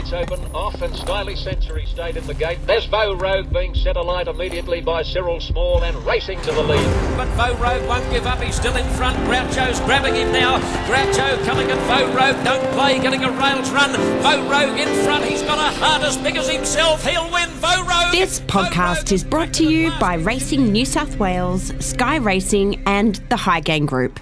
[0.00, 2.58] gates open, off, and Stylish Century stayed in the gate.
[2.66, 7.16] There's Vo Rogue being set alight immediately by Cyril Small and racing to the lead.
[7.16, 8.40] But Vo Rogue won't give up.
[8.40, 9.18] He's still in front.
[9.28, 10.58] Groucho's grabbing him now.
[10.86, 12.42] Groucho coming at Vo Rogue.
[12.44, 13.92] Don't play, getting a rails run.
[14.22, 15.24] Vo Rogue in front.
[15.24, 17.04] He's got a heart as big as himself.
[17.04, 17.50] He'll win.
[17.50, 18.12] Vo Rogue.
[18.12, 23.36] This podcast is brought to you by Racing New South Wales, Sky Racing, and the
[23.36, 24.18] Highgain Group.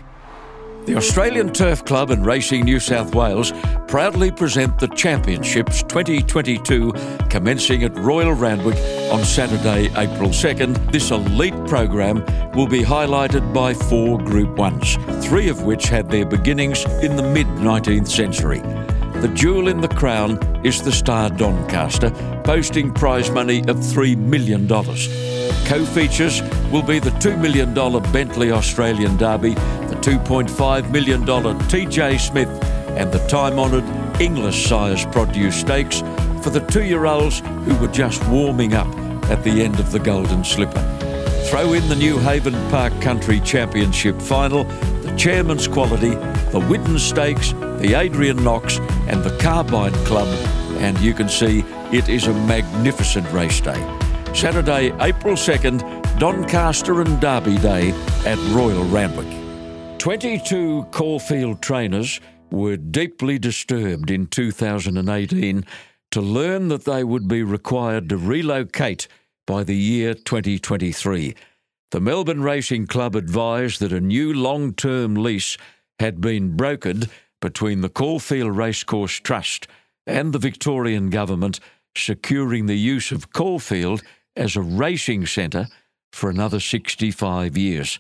[0.89, 3.52] The Australian Turf Club and Racing New South Wales
[3.88, 6.95] proudly present the Championships 2022
[7.28, 8.78] commencing at Royal Randwick
[9.12, 10.91] on Saturday, April 2nd.
[10.91, 16.24] This elite program will be highlighted by four Group 1s, three of which had their
[16.24, 18.62] beginnings in the mid 19th century.
[19.20, 22.10] The jewel in the crown is the Star Doncaster,
[22.45, 24.68] boasting prize money of $3 million.
[24.68, 27.74] Co features will be the $2 million
[28.12, 32.48] Bentley Australian Derby, the $2.5 million TJ Smith,
[32.96, 33.82] and the time honoured
[34.20, 35.98] Inglis Sires Produce Stakes
[36.41, 38.86] for the two year olds who were just warming up
[39.30, 40.80] at the end of the Golden Slipper.
[41.50, 44.62] Throw in the Newhaven Park Country Championship final,
[45.03, 50.29] the Chairman's Quality, the Widden Stakes, the Adrian Knox, and the Carbine Club,
[50.81, 53.81] and you can see it is a magnificent race day.
[54.34, 57.91] Saturday, April 2nd, Doncaster and Derby Day
[58.27, 59.29] at Royal Randwick.
[59.99, 65.65] 22 Caulfield trainers were deeply disturbed in 2018
[66.11, 69.06] to learn that they would be required to relocate
[69.47, 71.34] by the year 2023.
[71.91, 75.56] The Melbourne Racing Club advised that a new long term lease
[75.99, 77.09] had been brokered
[77.41, 79.67] between the Caulfield Racecourse Trust
[80.06, 81.61] and the Victorian Government,
[81.97, 84.03] securing the use of Caulfield
[84.36, 85.69] as a racing centre
[86.12, 87.98] for another 65 years.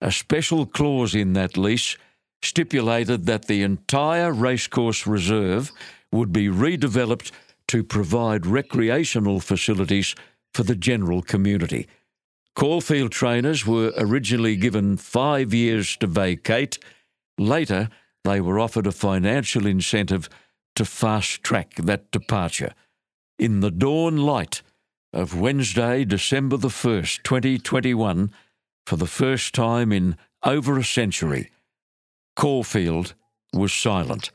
[0.00, 1.96] A special clause in that lease
[2.42, 5.72] stipulated that the entire racecourse reserve
[6.12, 7.30] would be redeveloped
[7.68, 10.14] to provide recreational facilities
[10.52, 11.86] for the general community.
[12.56, 16.78] Caulfield trainers were originally given five years to vacate.
[17.38, 17.88] Later,
[18.24, 20.28] they were offered a financial incentive
[20.76, 22.74] to fast track that departure.
[23.38, 24.62] In the dawn light
[25.12, 28.30] of Wednesday, December the 1st, 2021,
[28.86, 31.50] for the first time in over a century,
[32.36, 33.14] Caulfield
[33.52, 34.30] was silent.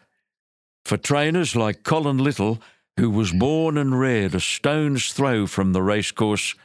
[0.84, 2.62] For trainers like Colin Little,
[2.98, 6.56] who was born and reared a stone's throw from the racecourse,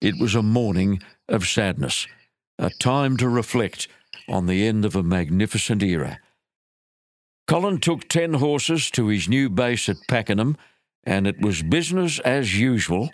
[0.00, 2.06] it was a morning of sadness,
[2.58, 3.88] a time to reflect
[4.28, 6.18] on the end of a magnificent era.
[7.46, 10.56] Colin took 10 horses to his new base at Pakenham,
[11.04, 13.10] and it was business as usual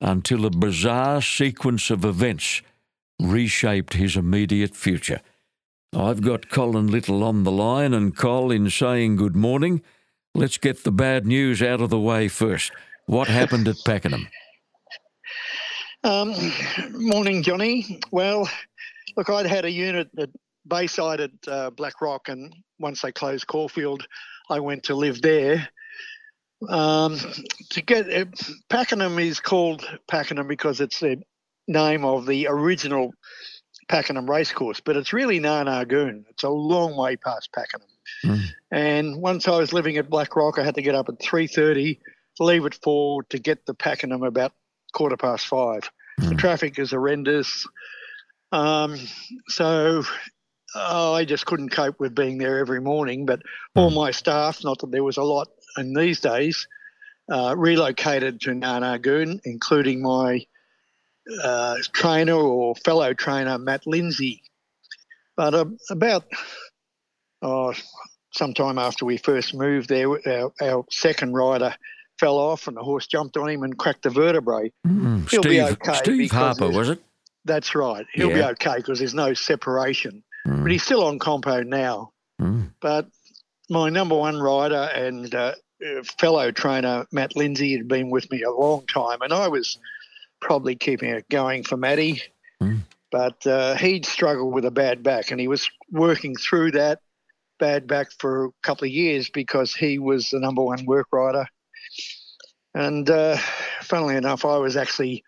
[0.00, 2.62] until a bizarre sequence of events
[3.20, 5.20] reshaped his immediate future.
[5.92, 9.82] I've got Colin Little on the line, and Col, in saying good morning,
[10.34, 12.72] let's get the bad news out of the way first.
[13.06, 14.28] What happened at Pakenham?
[16.02, 16.34] Um,
[16.92, 18.00] morning, Johnny.
[18.10, 18.48] Well,
[19.16, 20.30] look, I'd had a unit at
[20.66, 24.06] Bayside at uh, Black Rock, and once they closed Caulfield,
[24.50, 25.68] I went to live there.
[26.68, 27.18] Um,
[27.70, 28.24] to get uh,
[28.70, 31.22] Pakenham is called Pakenham because it's the
[31.68, 33.12] name of the original
[33.88, 36.24] Pakenham racecourse, but it's really Nar Nar Goon.
[36.30, 37.88] It's a long way past Pakenham.
[38.24, 38.44] Mm.
[38.70, 41.46] And once I was living at Black Rock, I had to get up at three
[41.46, 42.00] thirty,
[42.40, 44.52] leave at four to get to Pakenham about
[44.92, 45.90] quarter past five.
[46.20, 46.30] Mm.
[46.30, 47.66] The traffic is horrendous.
[48.52, 48.96] Um,
[49.48, 50.04] so
[50.74, 53.26] oh, I just couldn't cope with being there every morning.
[53.26, 53.42] But
[53.74, 56.66] all my staff, not that there was a lot in these days,
[57.30, 60.44] uh, relocated to Nar Nar Goon, including my
[61.42, 64.42] uh, trainer or fellow trainer, Matt Lindsay.
[65.36, 66.24] But uh, about
[67.42, 67.74] oh,
[68.32, 71.74] sometime after we first moved there, our, our, second rider
[72.18, 74.70] fell off and the horse jumped on him and cracked the vertebrae.
[74.86, 75.94] Mm, He'll Steve, be okay.
[75.94, 77.02] Steve Harper, was it?
[77.44, 78.06] That's right.
[78.14, 78.34] He'll yeah.
[78.34, 80.22] be okay because there's no separation.
[80.46, 80.62] Mm.
[80.62, 82.12] But he's still on compo now.
[82.40, 82.70] Mm.
[82.80, 83.08] But
[83.70, 85.54] my number one rider and uh,
[86.18, 89.22] fellow trainer, Matt Lindsay, had been with me a long time.
[89.22, 89.78] And I was
[90.40, 92.22] probably keeping it going for Matty.
[92.62, 92.80] Mm.
[93.10, 97.00] But uh, he'd struggled with a bad back and he was working through that
[97.58, 101.46] bad back for a couple of years because he was the number one work rider.
[102.74, 103.36] And uh,
[103.82, 105.22] funnily enough, I was actually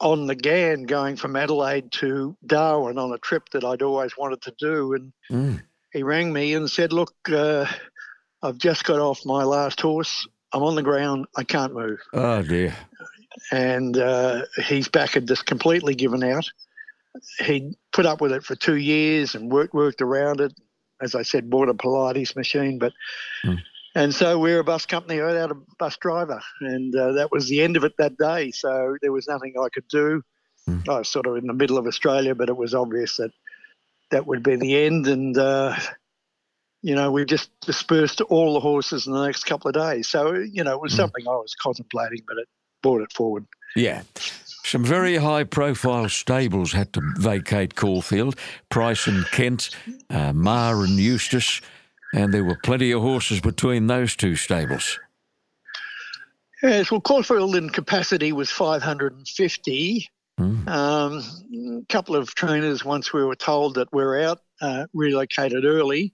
[0.00, 4.42] on the Ghan going from Adelaide to Darwin on a trip that I'd always wanted
[4.42, 4.94] to do.
[4.94, 5.62] And mm.
[5.92, 7.66] he rang me and said, Look, uh,
[8.42, 10.26] I've just got off my last horse.
[10.52, 11.26] I'm on the ground.
[11.36, 12.00] I can't move.
[12.12, 12.74] Oh, dear.
[13.52, 16.50] And uh, his back had just completely given out.
[17.40, 20.52] He'd put up with it for two years and worked, worked around it.
[21.00, 22.78] As I said, bought a Pilates machine.
[22.78, 22.92] But
[23.44, 23.58] mm.
[24.00, 27.60] And so we're a bus company without a bus driver, and uh, that was the
[27.60, 28.50] end of it that day.
[28.50, 30.22] So there was nothing I could do.
[30.68, 30.88] Mm.
[30.88, 33.30] I was sort of in the middle of Australia, but it was obvious that
[34.10, 35.76] that would be the end, and uh,
[36.80, 40.08] you know we just dispersed all the horses in the next couple of days.
[40.08, 40.96] So you know it was mm.
[40.96, 42.48] something I was contemplating, but it
[42.82, 43.46] brought it forward.
[43.76, 44.02] Yeah.
[44.64, 48.36] Some very high profile stables had to vacate Caulfield
[48.68, 49.70] Price and Kent,
[50.10, 51.60] uh, Maher and Eustace,
[52.14, 54.98] and there were plenty of horses between those two stables.
[56.62, 60.08] Yes, well, Caulfield in capacity was 550.
[60.38, 60.68] Mm.
[60.68, 66.12] Um, a couple of trainers, once we were told that we're out, uh, relocated early.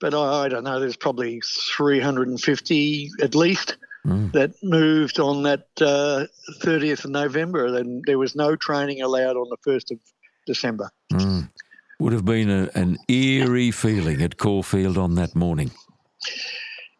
[0.00, 1.40] But I, I, don't know, there's probably
[1.76, 3.76] 350 at least
[4.06, 4.32] mm.
[4.32, 6.26] that moved on that uh,
[6.60, 7.70] 30th of November.
[7.70, 9.98] Then there was no training allowed on the 1st of
[10.46, 10.90] December.
[11.12, 11.50] Mm.
[12.00, 15.72] Would have been a, an eerie feeling at Caulfield on that morning.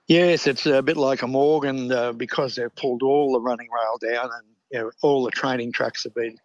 [0.08, 3.68] Yes, it's a bit like a morgue, and uh, because they've pulled all the running
[3.70, 6.36] rail down and you know, all the training tracks have been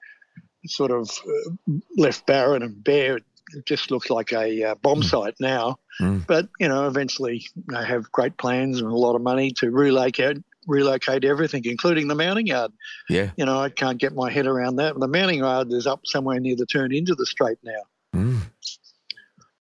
[0.65, 3.17] sort of uh, left barren and bare.
[3.17, 5.05] It just looks like a uh, bomb mm.
[5.05, 5.77] site now.
[5.99, 6.25] Mm.
[6.25, 10.37] But you know, eventually they have great plans and a lot of money to relocate
[10.65, 12.71] relocate everything, including the mounting yard.
[13.09, 13.31] Yeah.
[13.35, 14.97] You know, I can't get my head around that.
[14.97, 17.81] The mounting yard is up somewhere near the turn into the straight now.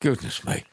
[0.05, 0.63] Goodness me.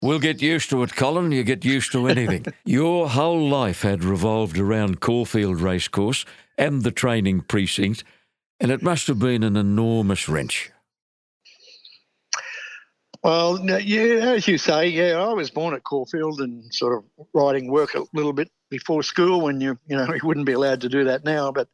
[0.00, 1.30] We'll get used to it, Colin.
[1.30, 2.46] You get used to anything.
[2.64, 6.24] Your whole life had revolved around Caulfield Racecourse
[6.56, 8.02] and the training precinct,
[8.58, 10.70] and it must have been an enormous wrench.
[13.22, 17.70] Well, yeah, as you say, yeah, I was born at Caulfield and sort of riding
[17.70, 20.88] work a little bit before school when you you know you wouldn't be allowed to
[20.88, 21.52] do that now.
[21.52, 21.68] But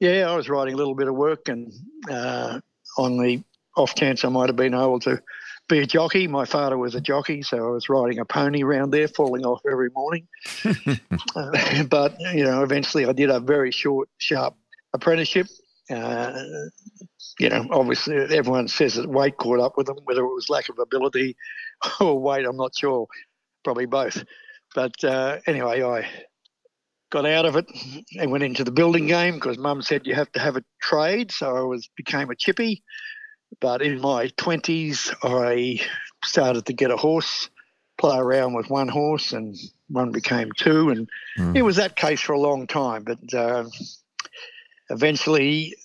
[0.00, 1.70] yeah, I was riding a little bit of work and
[2.10, 2.58] uh,
[2.96, 3.44] on the
[3.76, 5.20] off chance I might have been able to
[5.68, 6.26] be a jockey.
[6.26, 9.60] My father was a jockey, so I was riding a pony around there, falling off
[9.70, 10.28] every morning.
[11.36, 14.54] uh, but you know, eventually I did a very short, sharp
[14.92, 15.46] apprenticeship.
[15.90, 16.42] Uh,
[17.38, 20.68] you know, obviously everyone says that weight caught up with them, whether it was lack
[20.68, 21.36] of ability
[22.00, 23.06] or weight, I'm not sure.
[23.64, 24.22] Probably both.
[24.74, 26.08] But uh, anyway, I
[27.10, 27.66] got out of it
[28.18, 31.30] and went into the building game because Mum said you have to have a trade.
[31.30, 32.82] So I was became a chippy.
[33.60, 35.80] But in my 20s, I
[36.24, 37.50] started to get a horse,
[37.98, 39.56] play around with one horse, and
[39.88, 40.90] one became two.
[40.90, 41.56] And mm.
[41.56, 43.04] it was that case for a long time.
[43.04, 43.64] But uh,
[44.90, 45.76] eventually,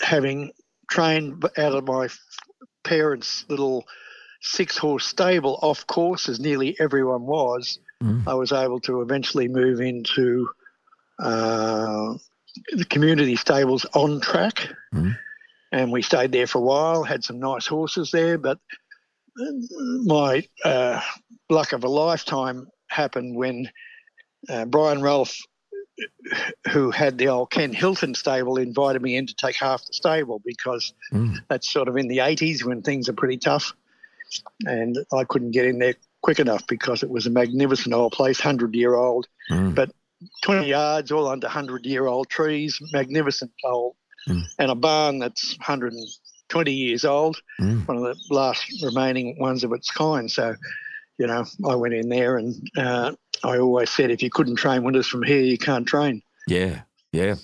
[0.00, 0.52] having
[0.90, 2.08] trained out of my
[2.84, 3.84] parents' little
[4.40, 8.26] six horse stable off course, as nearly everyone was, mm.
[8.26, 10.48] I was able to eventually move into
[11.18, 12.14] uh,
[12.72, 14.68] the community stables on track.
[14.94, 15.16] Mm
[15.76, 17.04] and we stayed there for a while.
[17.04, 18.58] Had some nice horses there, but
[20.04, 21.00] my uh,
[21.50, 23.70] luck of a lifetime happened when
[24.48, 25.38] uh, Brian Ralph,
[26.70, 30.40] who had the old Ken Hilton stable, invited me in to take half the stable
[30.44, 31.36] because mm.
[31.48, 33.74] that's sort of in the 80s when things are pretty tough.
[34.64, 38.38] And I couldn't get in there quick enough because it was a magnificent old place,
[38.38, 39.74] 100 year old, mm.
[39.74, 39.90] but
[40.42, 43.94] 20 yards, all under 100 year old trees, magnificent old
[44.28, 44.42] mm.
[44.58, 47.86] and a barn that's 120 years old, mm.
[47.86, 50.30] one of the last remaining ones of its kind.
[50.30, 50.54] So,
[51.18, 53.12] you know, I went in there and uh,
[53.44, 56.22] I always said, if you couldn't train winners from here, you can't train.
[56.46, 57.36] Yeah, yeah.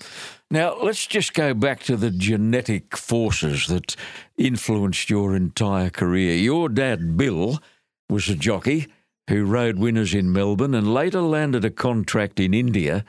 [0.49, 3.95] Now, let's just go back to the genetic forces that
[4.37, 6.35] influenced your entire career.
[6.35, 7.59] Your dad, Bill,
[8.07, 8.87] was a jockey
[9.29, 13.03] who rode winners in Melbourne and later landed a contract in India,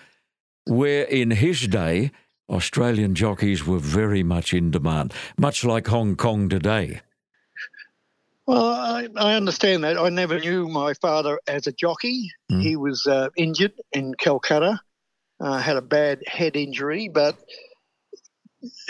[0.64, 2.12] where in his day
[2.48, 7.00] Australian jockeys were very much in demand, much like Hong Kong today.
[8.46, 9.96] Well, I, I understand that.
[9.96, 12.30] I never knew my father as a jockey.
[12.52, 12.62] Mm.
[12.62, 14.80] He was uh, injured in Calcutta,
[15.40, 17.38] uh, had a bad head injury, but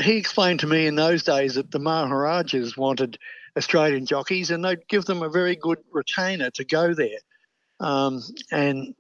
[0.02, 3.18] he explained to me in those days that the Maharajas wanted
[3.56, 7.18] Australian jockeys and they'd give them a very good retainer to go there.
[7.80, 8.94] Um, and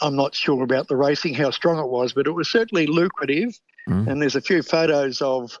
[0.00, 3.58] I'm not sure about the racing, how strong it was, but it was certainly lucrative.
[3.88, 4.08] Mm.
[4.08, 5.58] And there's a few photos of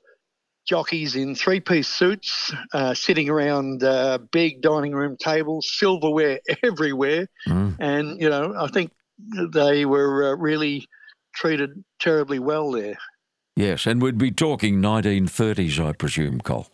[0.66, 7.28] jockeys in three piece suits uh, sitting around uh, big dining room tables, silverware everywhere.
[7.48, 7.76] Mm.
[7.78, 8.92] And, you know, I think
[9.52, 10.86] they were uh, really
[11.34, 12.96] treated terribly well there.
[13.56, 16.66] Yes, and we'd be talking 1930s, I presume, Cole.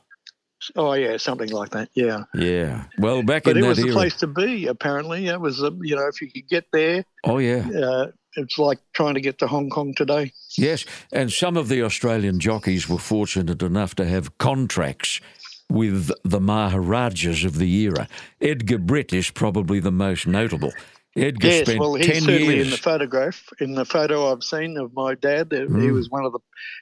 [0.76, 1.88] Oh yeah, something like that.
[1.94, 2.24] Yeah.
[2.34, 2.84] Yeah.
[2.98, 4.66] Well, back but in it was the place to be.
[4.66, 5.58] Apparently, it was.
[5.58, 7.02] You know, if you could get there.
[7.24, 7.66] Oh yeah.
[7.70, 8.06] Uh,
[8.36, 10.32] it's like trying to get to Hong Kong today.
[10.56, 15.20] Yes, and some of the Australian jockeys were fortunate enough to have contracts
[15.70, 18.08] with the Maharajas of the era.
[18.40, 20.72] Edgar Britt is probably the most notable.
[21.16, 22.66] Edgar yes, spent well, he's 10 certainly years.
[22.66, 23.48] in the photograph.
[23.58, 25.92] In the photo I've seen of my dad, uh, he Mm.
[25.94, 26.38] was one of the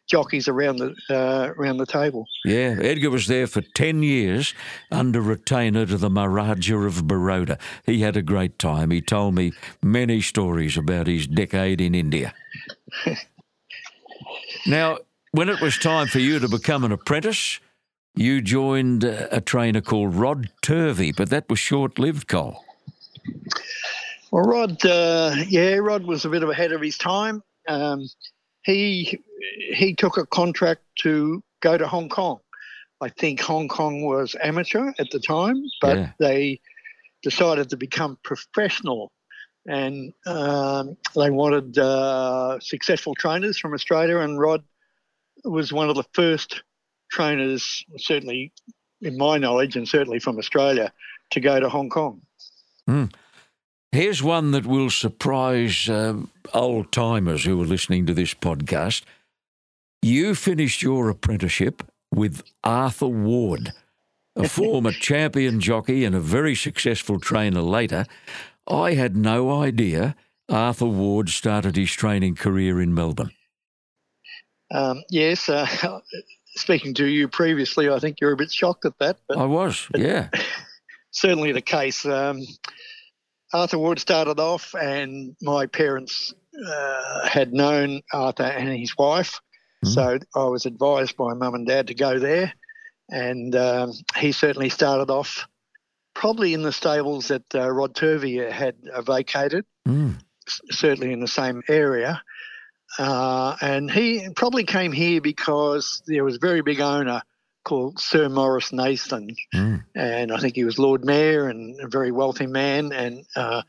[0.06, 2.26] jockeys around the uh, around the table.
[2.44, 4.52] Yeah, Edgar was there for 10 years
[4.92, 7.58] under retainer to the Maharaja of Baroda.
[7.86, 8.90] He had a great time.
[8.90, 12.34] He told me many stories about his decade in India.
[14.66, 14.98] now,
[15.32, 17.60] when it was time for you to become an apprentice,
[18.14, 22.62] you joined a trainer called Rod Turvey, but that was short lived, Cole.
[24.38, 27.42] Well, Rod, uh, yeah, Rod was a bit of ahead of his time.
[27.66, 28.08] Um,
[28.62, 29.18] he
[29.74, 32.38] he took a contract to go to Hong Kong.
[33.00, 36.12] I think Hong Kong was amateur at the time, but Yeah.
[36.20, 36.60] they
[37.24, 39.10] decided to become professional,
[39.66, 44.18] and um, they wanted uh, successful trainers from Australia.
[44.18, 44.62] And Rod
[45.44, 46.62] was one of the first
[47.10, 48.52] trainers, certainly
[49.00, 50.92] in my knowledge, and certainly from Australia,
[51.32, 52.20] to go to Hong Kong.
[53.92, 59.02] Here's one that will surprise um, old timers who are listening to this podcast.
[60.02, 63.72] You finished your apprenticeship with Arthur Ward,
[64.36, 68.04] a former champion jockey and a very successful trainer later.
[68.66, 70.14] I had no idea
[70.50, 73.32] Arthur Ward started his training career in Melbourne.
[74.70, 75.66] Um, yes, uh,
[76.56, 79.88] speaking to you previously, I think you're a bit shocked at that, but I was,
[79.94, 80.28] yeah.
[81.10, 82.04] certainly the case.
[82.04, 82.42] Um,
[83.52, 86.34] Arthur Wood started off, and my parents
[86.66, 89.40] uh, had known Arthur and his wife,
[89.84, 89.94] Mhm.
[89.94, 92.52] so I was advised by mum and dad to go there.
[93.10, 95.46] And um, he certainly started off
[96.14, 100.16] probably in the stables that uh, Rod Turvey had uh, vacated Mm.
[100.46, 102.22] s- certainly in the same area.
[102.98, 107.22] Uh, and he probably came here because there was a very big owner
[107.68, 109.84] called Sir Maurice Nathan, Mm.
[109.94, 112.92] and I think he was Lord Mayor and a very wealthy man.
[112.92, 113.62] And uh,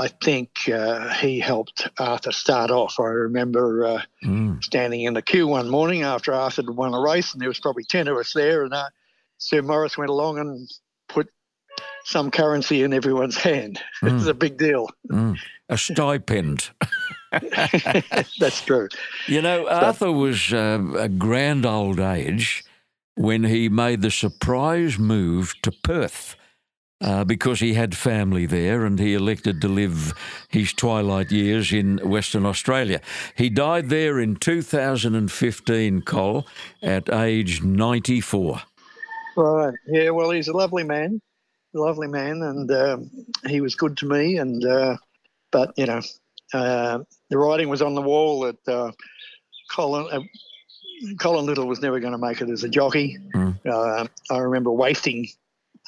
[0.00, 2.98] I think uh, he helped Arthur start off.
[2.98, 4.64] I remember uh, Mm.
[4.64, 7.60] standing in the queue one morning after Arthur had won a race, and there was
[7.60, 8.64] probably 10 of us there.
[8.64, 8.88] And uh,
[9.38, 10.68] Sir Maurice went along and
[11.08, 11.28] put
[12.04, 13.78] some currency in everyone's hand.
[14.02, 14.88] It was a big deal.
[15.10, 15.36] Mm.
[15.68, 16.70] A stipend.
[18.40, 18.88] That's true.
[19.26, 22.64] You know, Arthur was uh, a grand old age
[23.18, 26.36] when he made the surprise move to Perth
[27.00, 30.14] uh, because he had family there and he elected to live
[30.48, 33.00] his twilight years in Western Australia.
[33.34, 36.46] He died there in 2015, Cole,
[36.82, 38.62] at age 94.
[39.36, 39.74] Right.
[39.86, 40.10] Yeah.
[40.10, 41.20] Well, he's a lovely man,
[41.72, 43.10] lovely man, and um,
[43.46, 44.36] he was good to me.
[44.36, 44.96] And uh,
[45.52, 46.02] but you know,
[46.52, 46.98] uh,
[47.30, 48.90] the writing was on the wall that uh,
[49.70, 50.20] Colin uh,
[51.20, 53.18] Colin Little was never going to make it as a jockey.
[53.34, 53.58] Mm.
[53.66, 55.28] Uh, I remember wasting.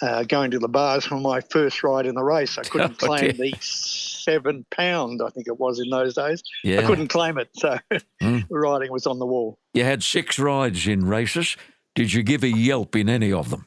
[0.02, 3.06] Uh, going to the bars for my first ride in the race, I couldn't Oh,
[3.06, 3.50] claim dear.
[3.50, 5.20] the seven pound.
[5.22, 6.42] I think it was in those days.
[6.64, 6.80] Yeah.
[6.80, 7.76] I couldn't claim it, so
[8.22, 8.48] Mm.
[8.48, 9.58] the writing was on the wall.
[9.74, 11.54] You had six rides in races.
[11.94, 13.66] Did you give a yelp in any of them?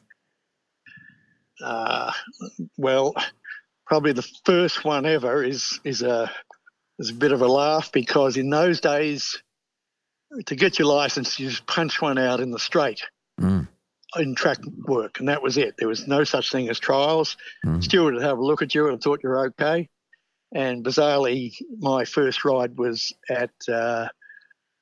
[1.62, 2.10] uh,
[2.76, 3.14] well,
[3.86, 6.30] probably the first one ever is is a
[6.98, 9.40] is a bit of a laugh because in those days,
[10.46, 13.02] to get your license, you just punch one out in the straight
[13.40, 13.66] Mm.
[14.16, 15.74] in track work, and that was it.
[15.76, 17.36] There was no such thing as trials.
[17.66, 17.82] Mm.
[17.82, 19.88] Steward would have a look at you and thought you're okay.
[20.54, 24.06] And bizarrely, my first ride was at uh,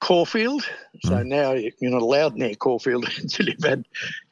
[0.00, 0.68] Caulfield.
[1.04, 3.84] So now you- you're not allowed near Caulfield until you've had,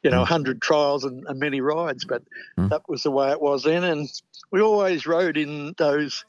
[0.03, 2.05] you know, 100 trials and, and many rides.
[2.05, 2.23] But
[2.59, 2.69] Mm.
[2.69, 3.83] that was the way it was then.
[3.83, 4.07] And
[4.51, 6.25] we always rode in those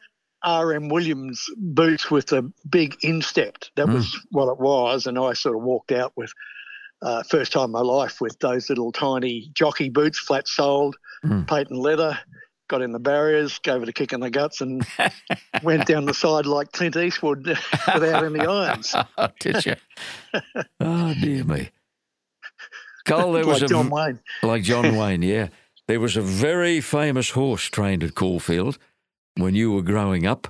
[0.47, 3.57] RM Williams boots with the big instep.
[3.77, 3.95] That Mm.
[3.95, 5.07] was what it was.
[5.07, 6.33] And I sort of walked out with,
[7.03, 11.47] uh, first time in my life, with those little tiny jockey boots, flat soled, Mm.
[11.47, 12.19] patent leather.
[12.69, 14.87] Got in the barriers, gave it a kick in the guts, and
[15.63, 17.47] went down the side like Clint Eastwood
[17.95, 18.95] without any irons.
[19.19, 19.75] Oh, did you?
[20.81, 21.71] oh, dear me.
[23.05, 24.21] Cole, there was like a John Wayne.
[24.43, 25.49] like John Wayne, yeah.
[25.89, 28.79] There was a very famous horse trained at Caulfield
[29.37, 30.49] when you were growing up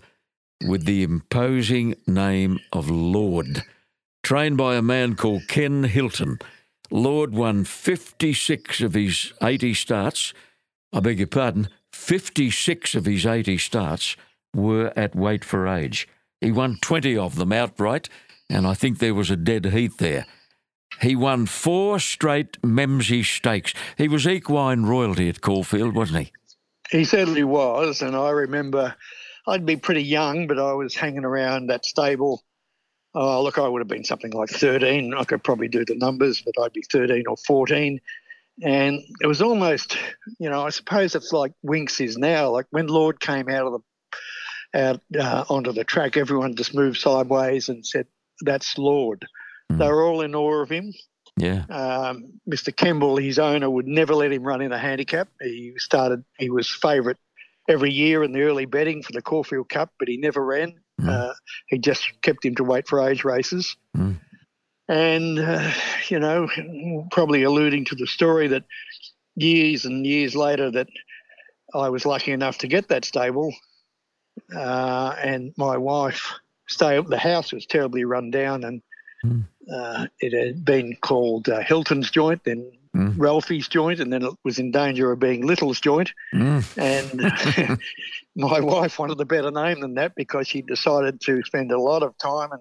[0.67, 3.65] with the imposing name of Lord,
[4.23, 6.39] trained by a man called Ken Hilton.
[6.91, 10.33] Lord won 56 of his 80 starts.
[10.93, 14.17] I beg your pardon, 56 of his 80 starts
[14.55, 16.09] were at weight for age.
[16.41, 18.09] He won 20 of them outright,
[18.51, 20.27] and I think there was a dead heat there.
[21.01, 23.73] He won four straight Memsie stakes.
[23.97, 26.33] He was equine royalty at Caulfield, wasn't he?
[26.93, 28.95] He certainly was, and I remember
[29.49, 32.45] I'd be pretty young, but I was hanging around that stable.
[33.15, 35.15] Oh, look, I would have been something like 13.
[35.15, 37.99] I could probably do the numbers, but I'd be 13 or 14.
[38.63, 39.97] And it was almost,
[40.39, 42.51] you know, I suppose it's like Winks is now.
[42.51, 43.81] Like when Lord came out of the
[44.75, 48.07] out uh, onto the track, everyone just moved sideways and said,
[48.43, 49.27] "That's Lord."
[49.71, 49.79] Mm.
[49.79, 50.93] They were all in awe of him.
[51.37, 51.65] Yeah.
[51.71, 52.75] Um, Mr.
[52.75, 55.29] Kemble, his owner, would never let him run in a handicap.
[55.41, 57.17] He started, he was favourite
[57.69, 60.75] every year in the early betting for the Caulfield Cup, but he never ran.
[61.01, 61.09] Mm.
[61.09, 61.33] Uh,
[61.69, 63.77] he just kept him to wait for age races.
[63.97, 64.21] Mm.
[64.89, 65.71] And, uh,
[66.09, 66.49] you know,
[67.11, 68.65] probably alluding to the story that
[69.37, 70.89] years and years later that
[71.75, 73.55] I was lucky enough to get that stable.
[74.55, 76.33] Uh, and my wife
[76.69, 78.83] stay the house was terribly run down and
[79.25, 79.45] Mm.
[79.73, 83.15] Uh, it had been called uh, Hilton's joint, then Mm.
[83.17, 86.13] Ralphie's joint, and then it was in danger of being Little's joint.
[86.35, 86.63] Mm.
[86.77, 87.79] And
[88.37, 92.03] my wife wanted a better name than that because she decided to spend a lot
[92.03, 92.61] of time and,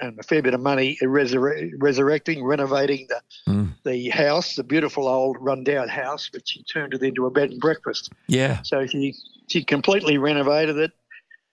[0.00, 3.74] and a fair bit of money resur- resurrecting, renovating the, Mm.
[3.84, 7.60] the house, the beautiful old rundown house, but she turned it into a bed and
[7.60, 8.12] breakfast.
[8.28, 8.62] Yeah.
[8.62, 9.16] So she
[9.48, 10.92] she completely renovated it,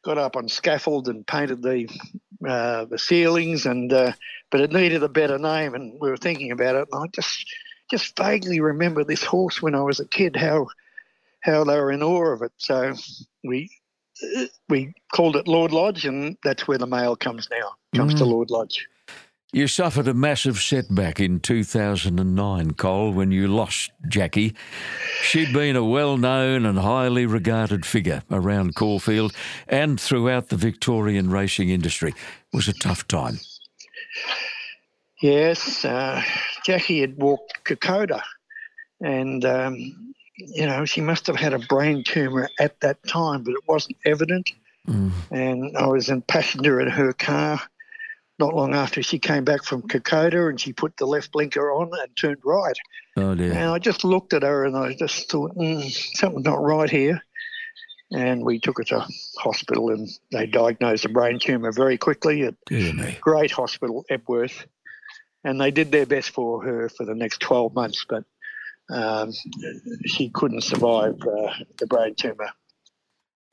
[0.10, 1.88] got up on scaffold and painted the
[2.48, 4.12] uh, the ceilings, and uh,
[4.50, 7.46] but it needed a better name, and we were thinking about it, and I just
[7.92, 10.68] just vaguely remember this horse when I was a kid, how
[11.42, 12.52] how they were in awe of it.
[12.58, 12.96] So
[13.44, 13.70] we
[14.68, 17.76] we called it Lord Lodge, and that's where the mail comes now.
[17.96, 18.88] Comes to Lord Lodge.
[19.52, 24.54] You suffered a massive setback in 2009, Cole, when you lost Jackie.
[25.24, 29.34] She'd been a well known and highly regarded figure around Caulfield
[29.68, 32.12] and throughout the Victorian racing industry.
[32.12, 33.40] It was a tough time.
[35.20, 36.22] Yes, uh,
[36.64, 38.22] Jackie had walked Kokoda,
[39.02, 43.56] and um, you know she must have had a brain tumor at that time, but
[43.56, 44.52] it wasn't evident.
[44.88, 45.12] Mm.
[45.32, 47.60] And I was in passenger in her car
[48.40, 51.92] not long after she came back from Kokoda, and she put the left blinker on
[51.94, 52.76] and turned right.
[53.18, 53.52] Oh, dear.
[53.52, 55.84] And I just looked at her, and I just thought, mm,
[56.16, 57.22] something's not right here.
[58.12, 59.06] And we took her to
[59.38, 62.56] hospital, and they diagnosed a brain tumor very quickly at
[63.22, 64.66] great hospital, Epworth,
[65.44, 68.24] and they did their best for her for the next 12 months, but
[68.90, 69.32] um,
[70.06, 72.50] she couldn't survive uh, the brain tumour.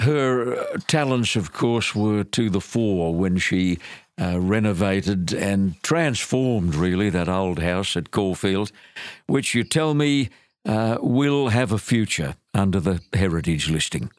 [0.00, 3.78] Her talents, of course, were to the fore when she
[4.20, 8.72] uh, renovated and transformed, really, that old house at Caulfield,
[9.26, 10.28] which you tell me
[10.66, 14.10] uh, will have a future under the heritage listing.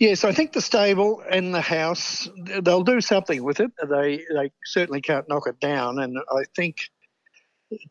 [0.00, 2.28] Yes, I think the stable and the house,
[2.62, 3.72] they'll do something with it.
[3.88, 5.98] They, they certainly can't knock it down.
[5.98, 6.76] And I think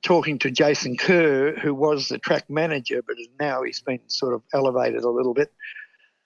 [0.04, 4.42] talking to Jason Kerr, who was the track manager, but now he's been sort of
[4.54, 5.52] elevated a little bit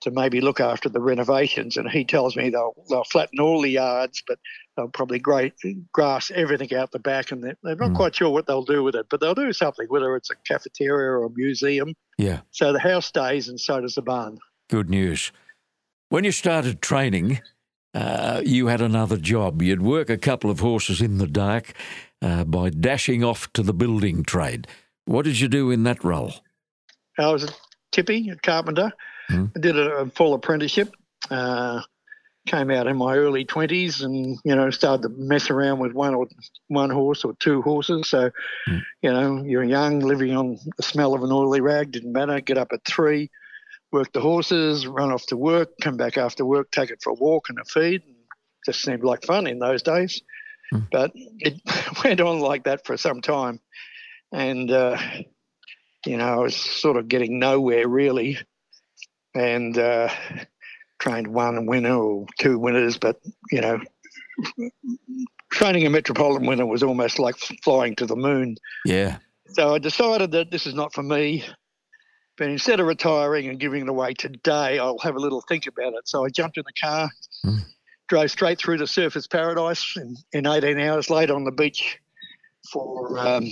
[0.02, 1.78] to maybe look after the renovations.
[1.78, 4.40] And he tells me they'll, they'll flatten all the yards, but
[4.76, 5.52] they'll probably gra-
[5.94, 7.32] grass everything out the back.
[7.32, 7.96] And they're, they're not Mm.
[7.96, 11.12] quite sure what they'll do with it, but they'll do something, whether it's a cafeteria
[11.12, 11.94] or a museum.
[12.18, 14.38] Yeah, So the house stays and so does the barn.
[14.70, 15.32] good news.
[16.10, 17.42] When you started training,
[17.94, 19.62] uh, you had another job.
[19.62, 21.74] You'd work a couple of horses in the dark
[22.22, 24.68] uh, by dashing off to the building trade.
[25.06, 26.34] What did you do in that role?
[27.20, 27.50] I was a
[27.92, 28.92] tippy, a carpenter.
[29.30, 29.46] Hmm.
[29.56, 30.94] I did a, a full apprenticeship.
[31.30, 31.82] Uh,
[32.48, 36.16] came out in my early twenties, and you know started to mess around with one
[36.16, 36.28] or
[36.68, 38.10] one horse or two horses.
[38.10, 38.32] So,
[38.66, 38.78] Hmm.
[39.02, 41.92] you know, you're young, living on the smell of an oily rag.
[41.92, 42.40] Didn't matter.
[42.42, 43.30] Get up at three,
[43.92, 47.16] work the horses, run off to work, come back after work, take it for a
[47.16, 48.02] walk and a feed.
[48.06, 48.16] And
[48.66, 50.22] just seemed like fun in those days.
[50.72, 50.80] Hmm.
[50.92, 51.62] But it
[52.04, 53.60] went on like that for some time,
[54.32, 54.98] and uh,
[56.06, 58.40] you know, I was sort of getting nowhere really,
[59.34, 60.10] and uh,
[61.00, 63.20] trained one winner or two winners, but
[63.52, 63.80] you know,
[65.52, 68.56] training a metropolitan winner was almost like flying to the moon.
[68.86, 69.18] Yeah.
[69.50, 71.44] So I decided that this is not for me.
[72.38, 75.94] But instead of retiring and giving it away today, I'll have a little think about
[75.94, 76.08] it.
[76.08, 77.10] So I jumped in the car,
[77.46, 77.60] Mm.
[78.08, 82.00] drove straight through to Surfers Paradise in, in 18 hours, laid on the beach
[82.72, 83.48] for um,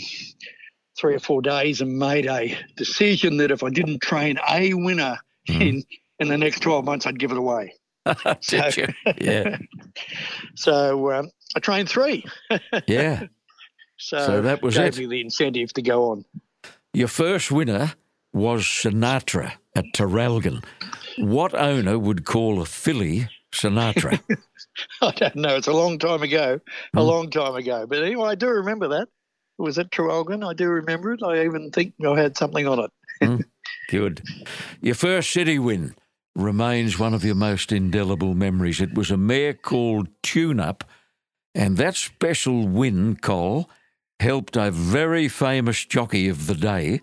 [0.97, 5.19] three or four days and made a decision that if I didn't train a winner
[5.49, 5.61] Mm.
[5.61, 5.83] in,
[6.19, 7.73] in the next 12 months, I'd give it away.
[8.47, 8.87] Did you?
[9.19, 9.57] Yeah.
[10.55, 12.23] So um, I trained three.
[12.87, 13.23] Yeah.
[13.97, 14.99] So, So that was gave it.
[14.99, 16.25] me the incentive to go on.
[16.93, 17.93] Your first winner
[18.33, 20.63] was Sinatra at Traralgon.
[21.17, 24.21] What owner would call a filly Sinatra?
[25.01, 25.55] I don't know.
[25.57, 26.59] It's a long time ago.
[26.95, 27.07] A Hmm.
[27.07, 27.85] long time ago.
[27.87, 29.07] But anyway, I do remember that.
[29.57, 30.47] It was at Traralgon.
[30.49, 31.21] I do remember it.
[31.23, 32.91] I even think I had something on it.
[33.89, 34.21] Good.
[34.81, 35.95] Your first city win
[36.35, 38.81] remains one of your most indelible memories.
[38.81, 40.83] It was a mare called Tune Up,
[41.55, 43.69] and that special win, Cole,
[44.19, 47.01] helped a very famous jockey of the day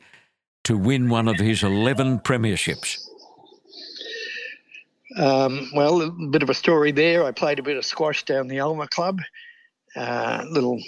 [0.65, 2.99] to win one of his 11 premierships.
[5.17, 7.25] Um, well, a bit of a story there.
[7.25, 9.21] I played a bit of squash down the Alma Club,
[9.95, 10.79] uh, little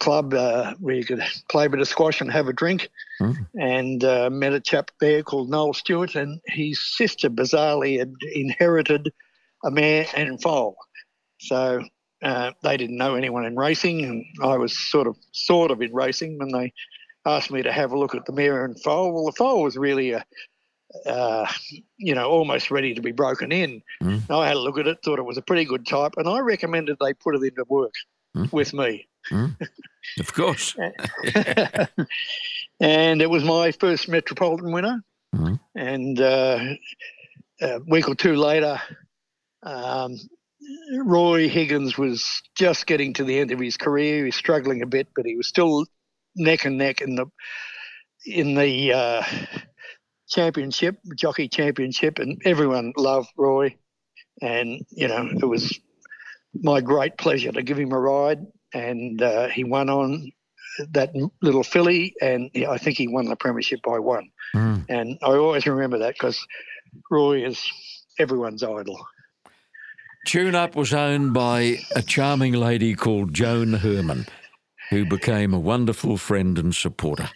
[0.00, 2.88] club uh, where you could play a bit of squash and have a drink,
[3.20, 3.46] Mm.
[3.60, 9.12] and uh, met a chap there called Noel Stewart, and his sister bizarrely had inherited
[9.64, 10.76] a mare and foal,
[11.38, 11.82] so
[12.22, 15.92] uh, they didn't know anyone in racing, and I was sort of sort of in
[15.94, 16.72] racing when they
[17.24, 19.12] asked me to have a look at the mare and foal.
[19.12, 20.24] Well, the foal was really a
[21.06, 21.46] uh,
[21.96, 23.82] you know, almost ready to be broken in.
[24.02, 24.30] Mm.
[24.30, 26.38] I had a look at it, thought it was a pretty good type, and I
[26.40, 27.94] recommended they put it into work
[28.36, 28.52] Mm.
[28.52, 29.06] with me.
[30.18, 30.76] Of course.
[32.78, 35.02] and it was my first Metropolitan winner.
[35.34, 35.58] Mhm.
[35.74, 36.74] And uh,
[37.60, 38.80] a week or two later,
[39.62, 40.16] um,
[41.04, 44.18] Roy Higgins was just getting to the end of his career.
[44.18, 45.86] He was struggling a bit, but he was still
[46.36, 47.26] neck and neck in the
[48.26, 49.22] in the uh,
[50.28, 53.76] championship, jockey championship, and everyone loved Roy.
[54.40, 55.78] And you know, it was
[56.54, 60.32] my great pleasure to give him a ride, and uh, he won on
[60.90, 64.30] that little filly, and yeah, I think he won the premiership by one.
[64.54, 64.84] Mm.
[64.88, 66.44] And I always remember that because
[67.10, 67.64] Roy is
[68.18, 69.06] everyone's idol.
[70.26, 74.26] Tune Up was owned by a charming lady called Joan Herman,
[74.90, 77.28] who became a wonderful friend and supporter.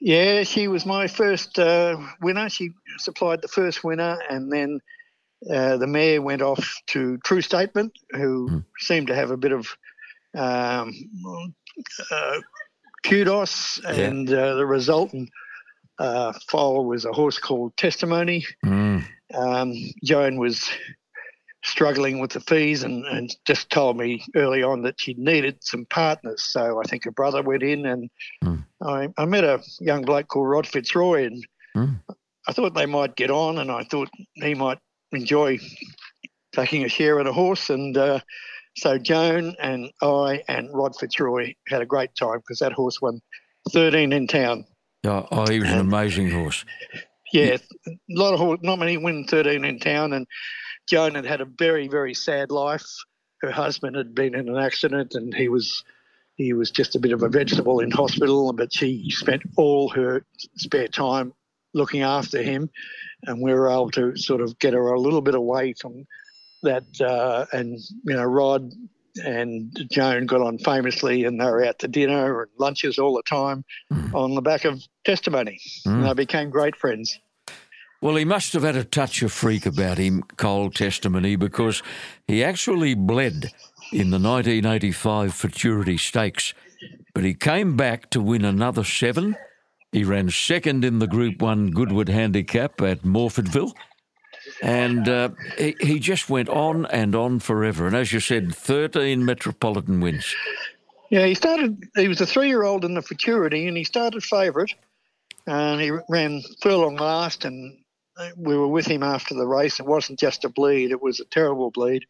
[0.00, 2.48] Yeah, she was my first uh, winner.
[2.48, 4.80] She supplied the first winner, and then
[5.50, 9.68] uh, the mare went off to True Statement, who seemed to have a bit of
[10.36, 10.92] um,
[12.10, 12.40] uh,
[13.04, 15.28] kudos, and uh, the resultant
[15.98, 18.44] uh, foal was a horse called Testimony.
[18.64, 19.04] Mm.
[19.34, 20.70] Um, Joan was
[21.62, 25.86] struggling with the fees and, and just told me early on that she needed some
[25.86, 26.42] partners.
[26.42, 28.10] So I think her brother went in and
[28.42, 28.64] Mm.
[28.82, 32.00] I, I met a young bloke called Rod Fitzroy and Mm.
[32.46, 34.78] I thought they might get on and I thought he might
[35.14, 35.58] enjoy
[36.54, 37.70] taking a share in a horse.
[37.70, 38.20] And uh,
[38.76, 43.20] so Joan and I and Rod Fitzroy had a great time because that horse won
[43.72, 44.64] 13 in town.
[45.04, 46.64] Oh, oh, he was an amazing horse.
[47.32, 50.26] Yeah, a lot of horse, not many win 13 in town, and
[50.88, 52.86] Joan had had a very, very sad life.
[53.42, 55.84] Her husband had been in an accident, and he was
[56.36, 58.52] he was just a bit of a vegetable in hospital.
[58.52, 60.24] But she spent all her
[60.56, 61.34] spare time
[61.74, 62.70] looking after him,
[63.24, 66.06] and we were able to sort of get her a little bit away from
[66.62, 66.84] that.
[67.00, 68.70] Uh, and you know, Rod
[69.22, 73.22] and Joan got on famously, and they were out to dinner and lunches all the
[73.22, 73.64] time
[74.12, 75.60] on the back of testimony.
[75.84, 77.18] And they became great friends.
[78.00, 81.82] Well, he must have had a touch of freak about him, Cole Testimony, because
[82.26, 83.50] he actually bled
[83.92, 86.52] in the 1985 Futurity Stakes,
[87.14, 89.36] but he came back to win another seven.
[89.94, 93.72] He ran second in the Group 1 Goodwood Handicap at Morphettville.
[94.60, 97.86] And uh, he, he just went on and on forever.
[97.86, 100.34] And as you said, 13 Metropolitan wins.
[101.10, 101.80] Yeah, he started.
[101.94, 104.74] He was a three-year-old in the futurity, and he started favourite.
[105.46, 107.78] And he ran furlong last, and
[108.36, 109.78] we were with him after the race.
[109.78, 112.04] It wasn't just a bleed; it was a terrible bleed.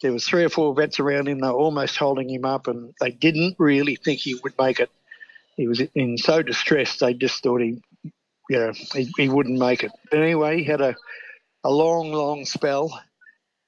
[0.00, 1.40] There was three or four vets around him.
[1.40, 4.90] They were almost holding him up, and they didn't really think he would make it.
[5.56, 7.80] He was in so distressed; they just thought he,
[8.50, 9.92] you know, he, he wouldn't make it.
[10.10, 10.94] But anyway, he had a
[11.64, 13.00] a long, long spell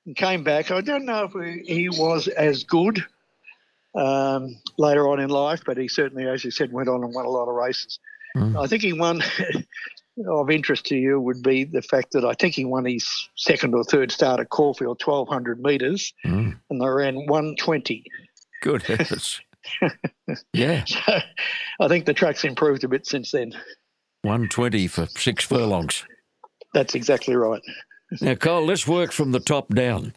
[0.04, 0.70] and came back.
[0.70, 3.02] I don't know if he, was as good
[3.94, 7.24] um, later on in life, but he certainly, as you said, went on and won
[7.24, 7.98] a lot of races.
[8.36, 9.22] I think he won.
[10.28, 13.74] of interest to you would be the fact that I think he won his second
[13.74, 16.58] or third start at Caulfield, twelve hundred metres, Mm.
[16.70, 18.04] and they ran one twenty.
[18.62, 19.40] Good heavens.
[20.52, 20.84] yeah,
[21.80, 23.52] I think the track's improved a bit since then.
[24.22, 26.04] 120 for six furlongs.
[26.74, 27.62] That's exactly right.
[28.20, 30.14] Now, Cole, let's work from the top down.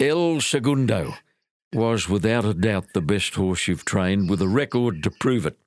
[0.00, 1.14] El Segundo
[1.72, 5.58] was without a doubt the best horse you've trained with a record to prove it.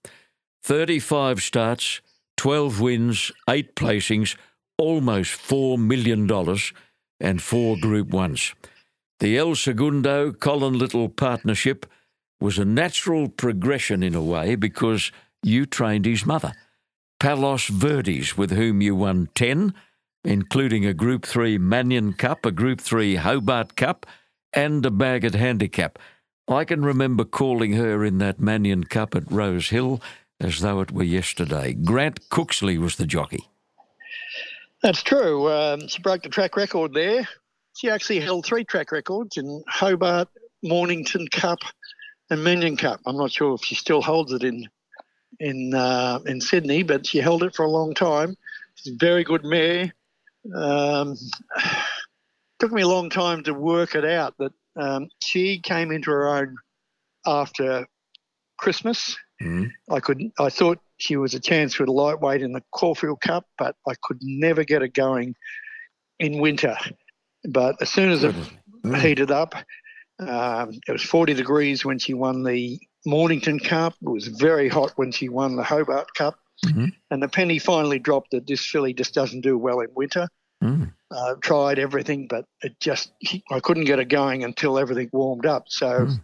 [0.64, 2.02] 35 starts,
[2.38, 4.36] 12 wins, 8 placings,
[4.78, 6.30] almost $4 million,
[7.20, 8.54] and 4 Group 1s.
[9.20, 11.86] The El Segundo Colin Little partnership
[12.42, 15.12] was a natural progression in a way because
[15.44, 16.54] you trained his mother,
[17.20, 19.74] Palos Verdes, with whom you won 10
[20.24, 24.06] including a Group 3 Manion Cup, a Group 3 Hobart Cup,
[24.54, 25.98] and a Bagot Handicap.
[26.48, 30.02] I can remember calling her in that Manion Cup at Rose Hill
[30.40, 31.74] as though it were yesterday.
[31.74, 33.48] Grant Cooksley was the jockey.
[34.84, 35.50] That's true.
[35.52, 37.28] Um, she broke the track record there.
[37.78, 40.28] She actually held three track records in Hobart,
[40.64, 41.60] Mornington Cup,
[42.32, 43.02] and Manion Cup.
[43.06, 44.68] I'm not sure if she still holds it in
[45.40, 48.36] in uh, in Sydney, but she held it for a long time.
[48.76, 49.94] She's a very good mare.
[50.56, 51.16] Um,
[52.60, 56.28] took me a long time to work it out that um, she came into her
[56.28, 56.56] own
[57.26, 57.86] after
[58.58, 59.18] Christmas.
[59.42, 59.72] Mm.
[59.90, 63.46] I could I thought she was a chance for the lightweight in the Caulfield Cup,
[63.58, 65.36] but I could never get it going
[66.20, 66.78] in winter.
[67.44, 68.36] But as soon as it
[68.84, 69.00] Mm.
[69.00, 69.54] heated up,
[70.22, 73.96] um, it was 40 degrees when she won the Mornington Cup.
[74.02, 76.40] It was very hot when she won the Hobart Cup.
[76.66, 76.94] Mhm.
[77.10, 80.28] And the penny finally dropped that this filly just doesn't do well in winter.
[80.64, 80.94] Mm.
[81.10, 83.12] Uh, tried everything, but it just
[83.50, 85.64] I couldn't get it going until everything warmed up.
[85.68, 86.22] So Mm.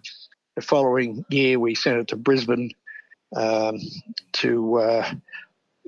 [0.56, 2.70] the following year we sent it to Brisbane
[3.36, 3.80] um,
[4.34, 5.12] to uh,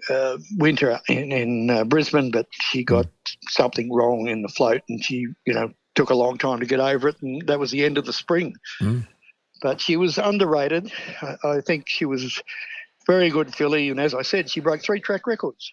[0.10, 3.06] uh, winter in, in uh, Brisbane, but she got
[3.50, 6.80] something wrong in the float, and she you know took a long time to get
[6.80, 8.56] over it, and that was the end of the spring.
[8.82, 9.08] Mm.
[9.62, 10.91] But she was underrated.
[11.21, 12.41] I, I think she was
[13.06, 15.71] very good filly, and as I said, she broke three track records.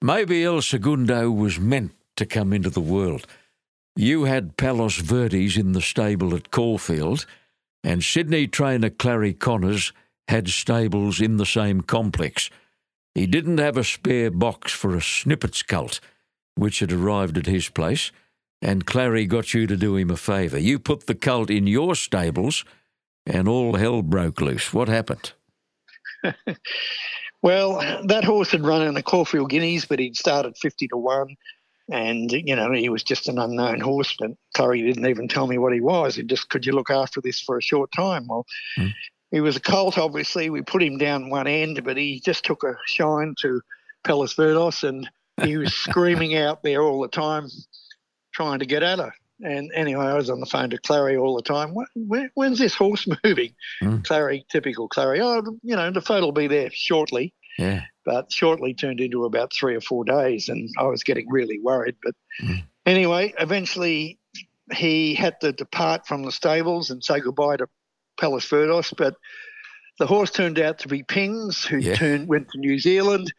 [0.00, 3.26] Maybe El Segundo was meant to come into the world.
[3.94, 7.26] You had Palos Verdes in the stable at Caulfield,
[7.84, 9.92] and Sydney trainer Clarry Conners
[10.28, 12.48] had stables in the same complex.
[13.14, 16.00] He didn't have a spare box for a snippets cult,
[16.54, 18.12] which had arrived at his place,
[18.62, 20.58] and Clarry got you to do him a favour.
[20.58, 22.64] You put the colt in your stables,
[23.26, 24.72] and all hell broke loose.
[24.72, 25.32] What happened?
[27.42, 31.34] Well, that horse had run in the Caulfield Guineas, but he'd started 50 to 1.
[31.90, 34.14] And, you know, he was just an unknown horse.
[34.16, 36.14] But Curry didn't even tell me what he was.
[36.14, 38.28] He just, could you look after this for a short time?
[38.28, 38.46] Well,
[38.76, 38.86] Hmm.
[39.32, 40.50] he was a colt, obviously.
[40.50, 43.60] We put him down one end, but he just took a shine to
[44.04, 45.10] Palos Verdes and
[45.42, 47.48] he was screaming out there all the time,
[48.32, 49.12] trying to get at her.
[49.44, 51.74] And anyway, I was on the phone to Clarry all the time.
[51.74, 53.54] When, when, when's this horse moving?
[53.80, 53.96] Hmm.
[53.98, 55.20] Clarry, typical Clarry.
[55.20, 57.82] Oh, you know, the photo will be there shortly Yeah.
[58.06, 61.96] but shortly turned into about three or four days, and I was getting really worried.
[62.02, 62.62] But Mm.
[62.86, 64.18] anyway, eventually
[64.72, 67.66] he had to depart from the stables and say goodbye to
[68.20, 68.94] Palos Verdes.
[68.96, 69.16] But
[69.98, 71.96] the horse turned out to be Pins, who Yeah.
[71.96, 73.32] turned went to New Zealand,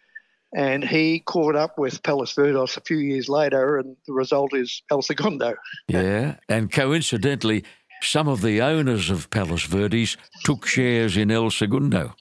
[0.55, 4.83] and he caught up with Palos Verdes a few years later, and the result is
[4.91, 5.55] El Segundo.
[5.87, 7.63] Yeah, and coincidentally,
[8.01, 12.15] some of the owners of Palos Verdes took shares in El Segundo.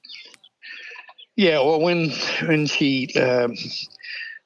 [1.35, 2.11] Yeah, well, when
[2.45, 3.55] when she, um,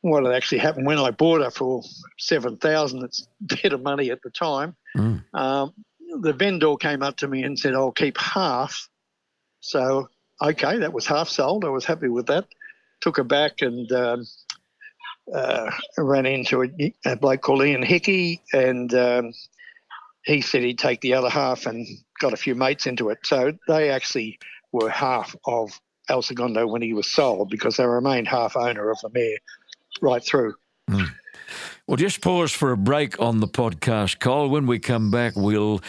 [0.02, 1.84] what had actually happened when I bought her for
[2.18, 4.76] seven thousand, it's a bit of money at the time.
[4.96, 5.24] Mm.
[5.34, 5.74] Um,
[6.22, 8.90] the vendor came up to me and said, "I'll keep half."
[9.60, 10.10] So
[10.42, 11.66] okay, that was half sold.
[11.66, 12.46] I was happy with that.
[13.02, 14.26] Took her back and um,
[15.34, 19.34] uh, ran into a, a bloke called Ian Hickey, and um,
[20.24, 21.88] he said he'd take the other half and
[22.20, 23.20] got a few mates into it.
[23.24, 24.40] So they actually
[24.72, 25.80] were half of
[26.10, 29.38] El Segundo when he was sold because they remained half owner of the mare
[30.02, 30.56] right through.
[31.88, 34.50] Well, just pause for a break on the podcast, Cole.
[34.50, 35.82] When we come back, we'll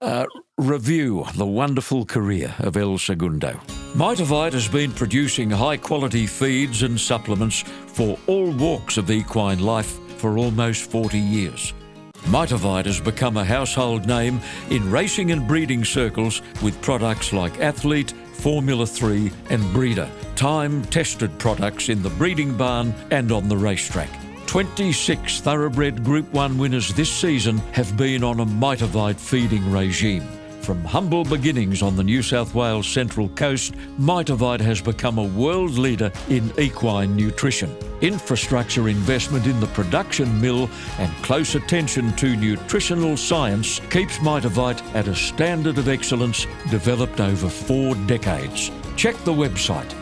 [0.00, 3.60] uh, review the wonderful career of El Segundo.
[3.94, 9.98] Mitavite has been producing high quality feeds and supplements for all walks of equine life
[10.16, 11.74] for almost 40 years.
[12.22, 18.12] Mitavite has become a household name in racing and breeding circles with products like Athlete,
[18.32, 24.08] Formula 3, and Breeder, time tested products in the breeding barn and on the racetrack.
[24.46, 30.26] 26 thoroughbred Group 1 winners this season have been on a Mitavite feeding regime.
[30.62, 35.72] From humble beginnings on the New South Wales Central Coast, Mitavite has become a world
[35.72, 37.76] leader in equine nutrition.
[38.00, 40.70] Infrastructure investment in the production mill
[41.00, 47.48] and close attention to nutritional science keeps Mitavite at a standard of excellence developed over
[47.48, 48.70] four decades.
[48.96, 49.92] Check the website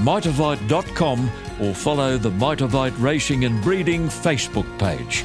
[0.00, 1.30] mitavite.com
[1.60, 5.24] or follow the Mitavite Racing and Breeding Facebook page.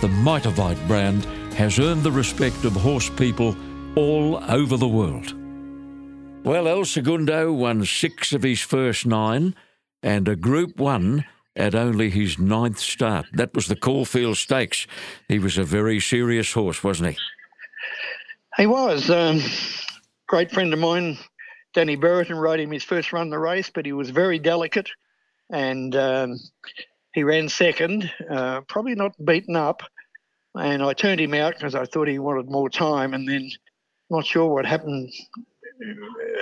[0.00, 1.24] The Mitavite brand
[1.54, 3.56] has earned the respect of horse people
[3.94, 5.34] all over the world.
[6.44, 9.54] Well, El Segundo won six of his first nine
[10.02, 11.24] and a Group One
[11.54, 13.26] at only his ninth start.
[13.34, 14.86] That was the Caulfield Stakes.
[15.28, 17.18] He was a very serious horse, wasn't he?
[18.56, 19.10] He was.
[19.10, 19.40] Um,
[20.26, 21.18] great friend of mine,
[21.74, 24.90] Danny Berriton, rode him his first run in the race, but he was very delicate
[25.50, 26.40] and um,
[27.12, 29.82] he ran second, uh, probably not beaten up.
[30.54, 33.14] And I turned him out because I thought he wanted more time.
[33.14, 33.50] And then,
[34.12, 35.10] not sure what happened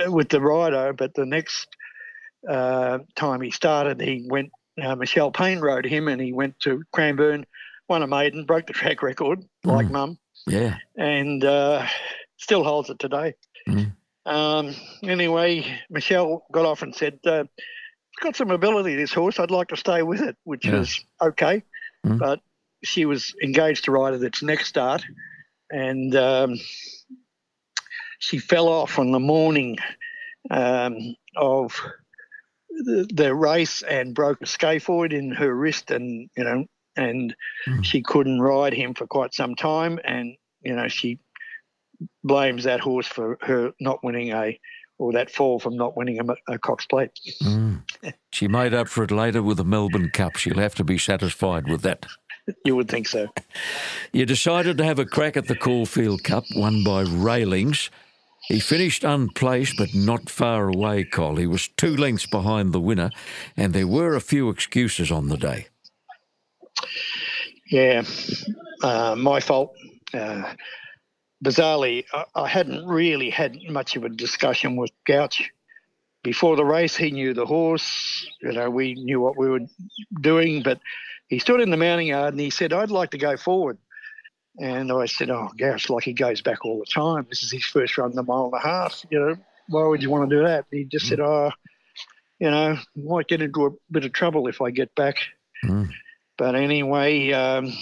[0.04, 1.68] uh, with the rider, but the next
[2.48, 4.50] uh, time he started, he went.
[4.80, 7.44] Uh, Michelle Payne rode him, and he went to Cranbourne,
[7.88, 9.90] won a maiden, broke the track record, like Mm.
[9.92, 10.76] Mum Yeah.
[10.96, 11.87] and uh,
[12.38, 13.35] still holds it today.
[13.68, 13.92] Mm.
[14.26, 19.38] Um, anyway, Michelle got off and said, uh, "It's got some ability, this horse.
[19.38, 20.80] I'd like to stay with it," which Yeah.
[20.80, 21.62] is okay.
[22.06, 22.18] mm.
[22.18, 22.40] but
[22.83, 25.04] she was engaged to ride at its next start,
[25.70, 26.59] and um,
[28.20, 29.78] she fell off on the morning
[30.50, 31.80] um, of
[32.70, 36.64] the, the, race and broke a scaphoid in her wrist, and you know,
[36.96, 37.35] and
[37.66, 37.85] mm.
[37.85, 41.18] she couldn't ride him for quite some time, and you know, she
[42.22, 44.59] blames that horse for her not winning a
[44.98, 47.11] or that fall from not winning a, a Cox Plate.
[47.42, 47.83] Mm.
[48.33, 50.37] She made up for it later with the Melbourne Cup.
[50.37, 52.04] She'll have to be satisfied with that.
[52.64, 53.28] You would think so.
[54.12, 57.90] You decided to have a crack at the Caulfield Cup, won by Railings.
[58.48, 61.37] He finished unplaced, but not far away, Col.
[61.37, 63.11] He was two lengths behind the winner,
[63.57, 65.66] and there were a few excuses on the day.
[67.70, 68.03] Yeah,
[68.83, 69.76] uh, my fault.
[70.12, 70.55] Uh,
[71.44, 75.50] bizarrely, I, I, hadn't really had much of a discussion with Gouch.
[76.22, 78.26] Before the race, he knew the horse.
[78.42, 79.61] You know, we knew what we were
[80.20, 80.81] doing, but
[81.29, 83.79] he stood in the mounting yard and he said, I'd like to go forward.
[84.58, 87.26] And I said, Oh, gosh, like he goes back all the time.
[87.28, 89.04] This is his first run, in the mile and a half.
[89.10, 89.36] You know,
[89.68, 90.66] why would you want to do that?
[90.70, 91.08] And he just mm.
[91.10, 91.50] said, Oh,
[92.38, 95.16] you know, might get into a bit of trouble if I get back.
[95.64, 95.90] Mm.
[96.36, 97.72] But anyway, um,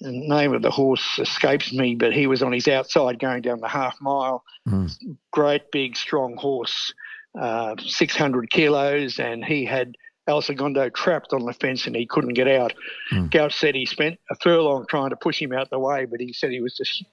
[0.00, 3.60] the name of the horse escapes me, but he was on his outside going down
[3.60, 4.44] the half mile.
[4.68, 5.16] Mm.
[5.32, 6.92] Great, big, strong horse,
[7.38, 12.34] uh, 600 kilos, and he had El Segundo trapped on the fence and he couldn't
[12.34, 12.72] get out.
[13.12, 13.30] Mm.
[13.30, 16.32] Gouch said he spent a furlong trying to push him out the way, but he
[16.32, 17.04] said he was just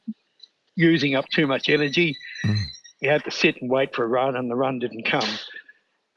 [0.76, 2.17] using up too much energy.
[2.46, 2.58] Mm.
[3.00, 5.30] He had to sit and wait for a run, and the run didn't come.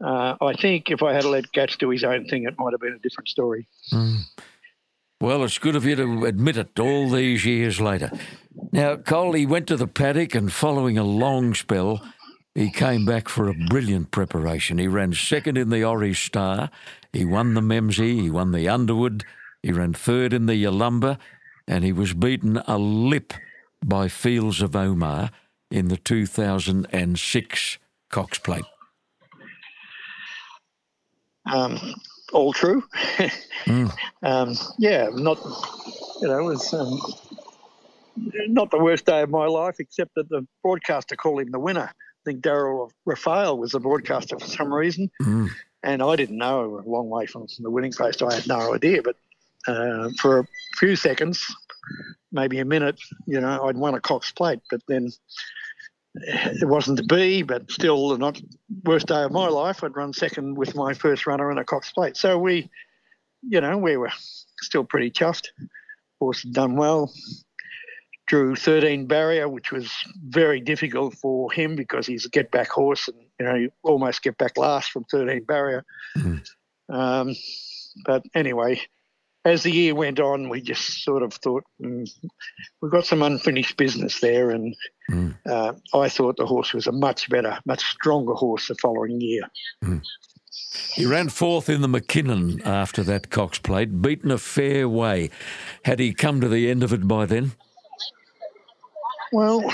[0.03, 2.81] Uh, I think if I had let Gouch do his own thing, it might have
[2.81, 3.67] been a different story.
[3.93, 4.21] Mm.
[5.21, 8.11] Well, it's good of you to admit it all these years later.
[8.73, 12.03] Now, Cole, he went to the paddock and following a long spell,
[12.55, 14.79] he came back for a brilliant preparation.
[14.79, 16.71] He ran second in the Aurie's Star,
[17.13, 19.25] he won the Memsie, he won the Underwood,
[19.63, 21.19] he ran third in the Yalumba,
[21.67, 23.33] and he was beaten a lip
[23.85, 25.31] by Fields of Omar
[25.71, 27.79] in the 2006
[28.11, 28.65] Cox Plate.
[31.47, 31.79] Um,
[32.33, 32.85] all true.
[33.65, 33.93] mm.
[34.23, 35.39] um, yeah, not
[36.21, 37.01] you know, it was um,
[38.49, 41.93] not the worst day of my life, except that the broadcaster called him the winner.
[42.23, 45.49] I think Daryl Raphael was the broadcaster for some reason, mm.
[45.83, 46.83] and I didn't know.
[46.85, 49.03] A long way from the winning post, I had no idea.
[49.03, 49.17] But
[49.67, 51.45] uh, for a few seconds,
[52.31, 54.61] maybe a minute, you know, I'd won a Cox Plate.
[54.71, 55.11] But then
[56.15, 58.41] it wasn't to be, but still the not
[58.85, 59.83] worst day of my life.
[59.83, 62.17] I'd run second with my first runner in a Cox Plate.
[62.17, 62.71] So we,
[63.43, 64.13] you know, we were
[64.61, 65.49] still pretty chuffed.
[66.19, 67.13] Horse had done well.
[68.31, 69.91] Drew 13 barrier, which was
[70.23, 74.23] very difficult for him because he's a get back horse and, you know, you almost
[74.23, 75.85] get back last from 13 barrier.
[76.17, 76.95] Mm-hmm.
[76.95, 77.35] Um,
[78.07, 78.83] but anyway,
[79.45, 82.09] as the year went on, we just sort of thought mm,
[82.81, 84.77] we've got some unfinished business there, and
[85.11, 85.37] mm.
[85.49, 89.43] uh, I thought the horse was a much better, much stronger horse the following year.
[89.85, 90.03] Mm.
[90.95, 95.31] He ran fourth in the Mackinnon after that Cox Plate, beaten a fair way.
[95.85, 97.55] Had he come to the end of it by then?
[99.33, 99.65] Well,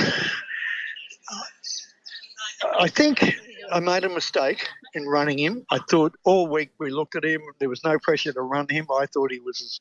[2.79, 3.37] I think
[3.71, 5.65] I made a mistake in running him.
[5.71, 7.41] I thought all week we looked at him.
[7.59, 8.87] There was no pressure to run him.
[8.91, 9.81] I thought he was as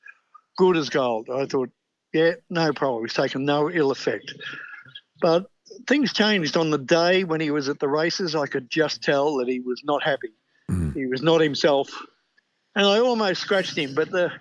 [0.58, 1.30] good as gold.
[1.30, 1.70] I thought,
[2.14, 3.04] yeah, no problem.
[3.04, 4.34] He's taken no ill effect.
[5.22, 5.50] But
[5.88, 8.36] things changed on the day when he was at the races.
[8.36, 10.34] I could just tell that he was not happy.
[10.70, 10.96] Mm.
[10.96, 11.90] He was not himself,
[12.76, 13.94] and I almost scratched him.
[13.94, 14.32] But the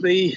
[0.00, 0.34] the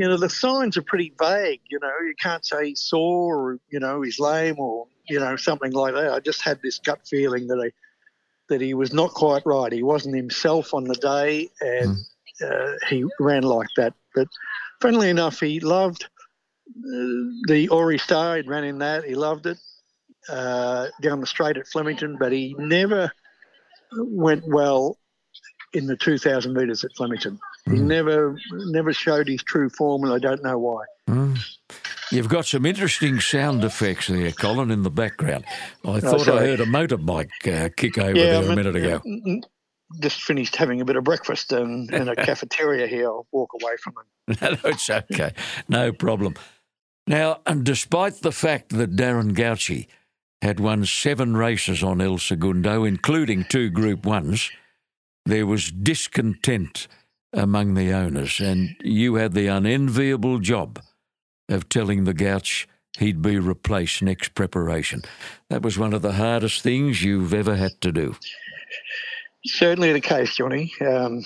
[0.00, 1.60] you know the signs are pretty vague.
[1.68, 5.36] You know, you can't say he's sore or you know he's lame or you know
[5.36, 6.10] something like that.
[6.10, 7.70] I just had this gut feeling that I
[8.48, 9.70] that he was not quite right.
[9.70, 11.98] He wasn't himself on the day, and
[12.40, 12.72] mm.
[12.72, 13.92] uh, he ran like that.
[14.14, 14.28] But
[14.80, 18.36] funnily enough, he loved uh, the Aurie's Star.
[18.38, 19.04] He ran in that.
[19.04, 19.58] He loved it
[20.30, 23.12] uh, down the straight at Flemington, but he never
[23.92, 24.96] went well
[25.72, 27.38] in the 2,000 metres at Flemington.
[27.68, 27.74] Mm.
[27.74, 30.84] He never never showed his true form, and I don't know why.
[31.08, 31.38] Mm.
[32.10, 35.44] You've got some interesting sound effects there, Colin, in the background.
[35.84, 39.40] I oh, thought I heard a motorbike uh, kick over yeah, there a minute ago.
[40.00, 43.06] Just finished having a bit of breakfast in, in a cafeteria here.
[43.06, 43.94] I'll walk away from
[44.28, 44.40] it.
[44.42, 45.32] no, it's okay.
[45.68, 46.34] No problem.
[47.06, 49.86] Now, and despite the fact that Darren Gauci
[50.42, 54.50] had won seven races on El Segundo, including two Group Ones,
[55.26, 56.88] there was discontent
[57.32, 60.80] among the owners, and you had the unenviable job
[61.48, 62.66] of telling the Gouch
[62.98, 65.02] he'd be replaced next preparation.
[65.48, 68.16] That was one of the hardest things you've ever had to do.
[69.46, 70.72] Certainly the case, Johnny.
[70.80, 71.22] Um,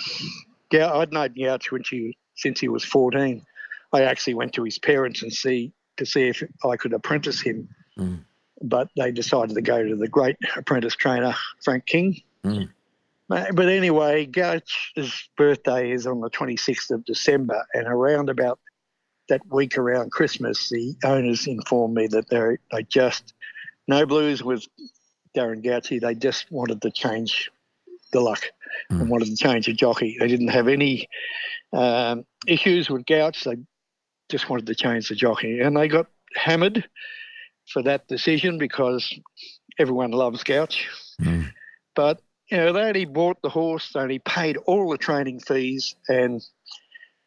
[0.71, 3.43] Gou- I'd known Gouch when she, since he was 14.
[3.93, 7.69] I actually went to his parents and see to see if I could apprentice him,
[7.97, 8.19] Mm.
[8.61, 11.33] but they decided to go to the great apprentice trainer
[11.63, 12.21] Frank King.
[12.43, 12.69] Mm.
[13.27, 18.59] But anyway, Gouch's birthday is on the 26th of December, and around about
[19.29, 23.33] that week around Christmas, the owners informed me that they they just
[23.87, 24.65] no blues with
[25.35, 25.99] Darren Gauci.
[25.99, 27.51] They just wanted to change
[28.11, 28.43] the luck
[28.89, 30.17] and wanted to change the jockey.
[30.19, 31.07] They didn't have any
[31.73, 33.43] um, issues with Gouch.
[33.43, 33.57] They
[34.29, 36.87] just wanted to change the jockey, and they got hammered
[37.71, 39.11] for that decision because
[39.79, 40.85] everyone loves Gouch.
[41.19, 41.51] Mm.
[41.95, 45.95] But you know, they only bought the horse, they only paid all the training fees,
[46.07, 46.41] and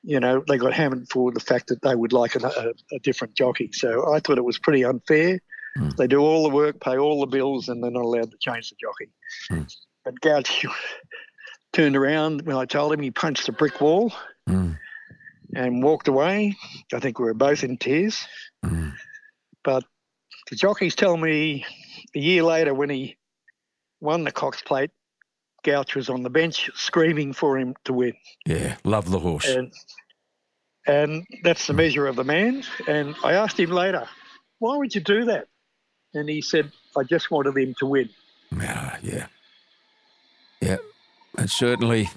[0.05, 2.99] you know, they got hammered for the fact that they would like a, a, a
[3.01, 3.71] different jockey.
[3.73, 5.41] So I thought it was pretty unfair.
[5.77, 5.97] Mm.
[5.97, 8.71] They do all the work, pay all the bills, and they're not allowed to change
[8.71, 9.11] the jockey.
[9.51, 9.75] Mm.
[10.05, 10.66] But Gouch
[11.73, 14.12] turned around when I told him he punched a brick wall
[14.49, 14.79] Mm.
[15.55, 16.57] and walked away.
[16.95, 18.27] I think we were both in tears.
[18.64, 18.95] Mm.
[19.62, 19.85] But
[20.49, 21.66] the jockeys tell me
[22.14, 23.19] a year later when he
[24.01, 24.91] won the Cox Plate,
[25.64, 28.14] Gouch was on the bench screaming for him to win.
[28.46, 29.48] Yeah, love the horse.
[29.48, 29.72] And
[30.86, 32.64] and that's the measure of the man.
[32.86, 34.09] And I asked him later,
[34.59, 35.48] why would you do that?
[36.14, 38.09] And he said, I just wanted him to win.
[38.56, 39.26] Yeah, yeah.
[40.61, 40.76] Yeah.
[41.36, 42.09] And certainly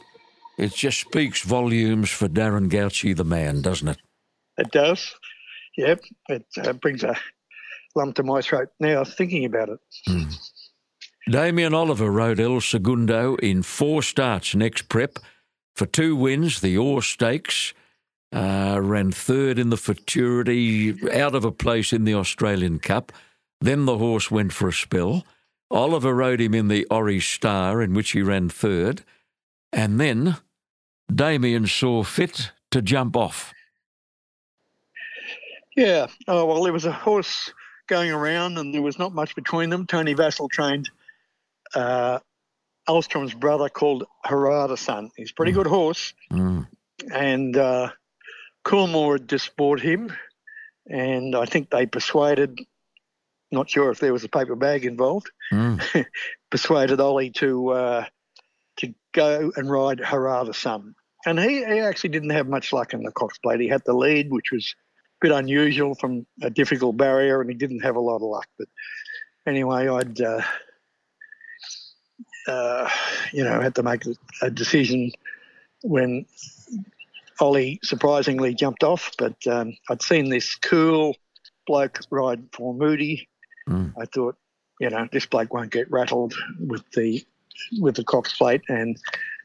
[0.58, 3.98] it just speaks volumes for Darren Gauci, the man, doesn't it?
[4.58, 5.14] It does.
[5.78, 6.04] Yep.
[6.30, 7.16] It uh, brings a
[7.96, 9.80] lump to my throat now thinking about it.
[11.30, 15.20] Damien Oliver rode El Segundo in four starts next prep
[15.76, 17.74] for two wins, the Orr Stakes,
[18.34, 23.12] uh, ran third in the Futurity, out of a place in the Australian Cup.
[23.60, 25.26] Then the horse went for a spell.
[25.70, 29.04] Oliver rode him in the Aurie's Star, in which he ran third.
[29.72, 30.38] And then
[31.14, 33.54] Damien saw fit to jump off.
[35.78, 36.08] Yeah.
[36.28, 37.54] Oh, well, there was a horse
[37.88, 39.86] going around and there was not much between them.
[39.86, 40.90] Tony Vassal trained
[41.76, 42.20] uh,
[42.88, 45.10] Elvstroem's brother called Haradasun.
[45.16, 46.14] He's a pretty good horse.
[46.32, 46.68] Mm.
[47.14, 47.92] And uh,
[48.66, 50.14] Coolmore had just bought him.
[50.90, 52.60] And I think they persuaded,
[53.52, 56.06] not sure if there was a paper bag involved, Mm.
[56.50, 58.06] persuaded Ollie to uh,
[58.78, 60.94] to go and ride Haradasun.
[61.26, 63.60] And he, he actually didn't have much luck in the Cox Plate.
[63.60, 64.74] He had the lead, which was
[65.22, 68.48] a bit unusual from a difficult barrier, and he didn't have a lot of luck.
[68.58, 68.70] But
[69.46, 70.42] anyway, I'd uh,
[72.48, 72.90] uh,
[73.32, 74.04] you know had to make
[74.42, 75.12] a decision
[75.84, 76.26] when
[77.40, 79.12] Ollie surprisingly jumped off.
[79.18, 81.16] But um, I'd seen this cool
[81.66, 83.28] bloke ride for Moody.
[83.70, 83.94] Mm.
[84.00, 84.36] I thought,
[84.80, 87.24] you know, this bloke won't get rattled with the
[87.80, 88.98] with the Cox plate, and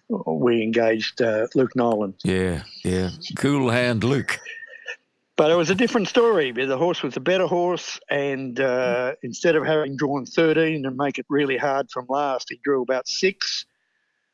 [0.09, 2.15] we engaged uh, Luke Nolan.
[2.25, 3.11] Yeah, yeah.
[3.37, 4.39] Cool hand Luke.
[5.37, 6.51] But it was a different story.
[6.53, 11.19] The horse was a better horse, and uh, instead of having drawn 13 and make
[11.19, 13.67] it really hard from last, he drew about six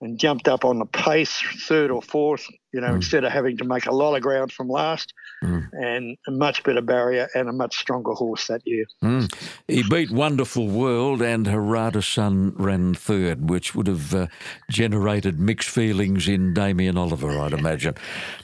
[0.00, 3.64] and jumped up on the pace, third or fourth, you know, instead of having to
[3.64, 5.12] make a lot of ground from last,
[5.44, 5.68] Mm.
[5.72, 8.84] and a much better barrier and a much stronger horse that year.
[9.02, 9.32] Mm.
[9.66, 14.26] He beat Wonderful World and Haradasun ran third, which would have uh,
[14.70, 17.94] generated mixed feelings in Damien Oliver, I'd imagine.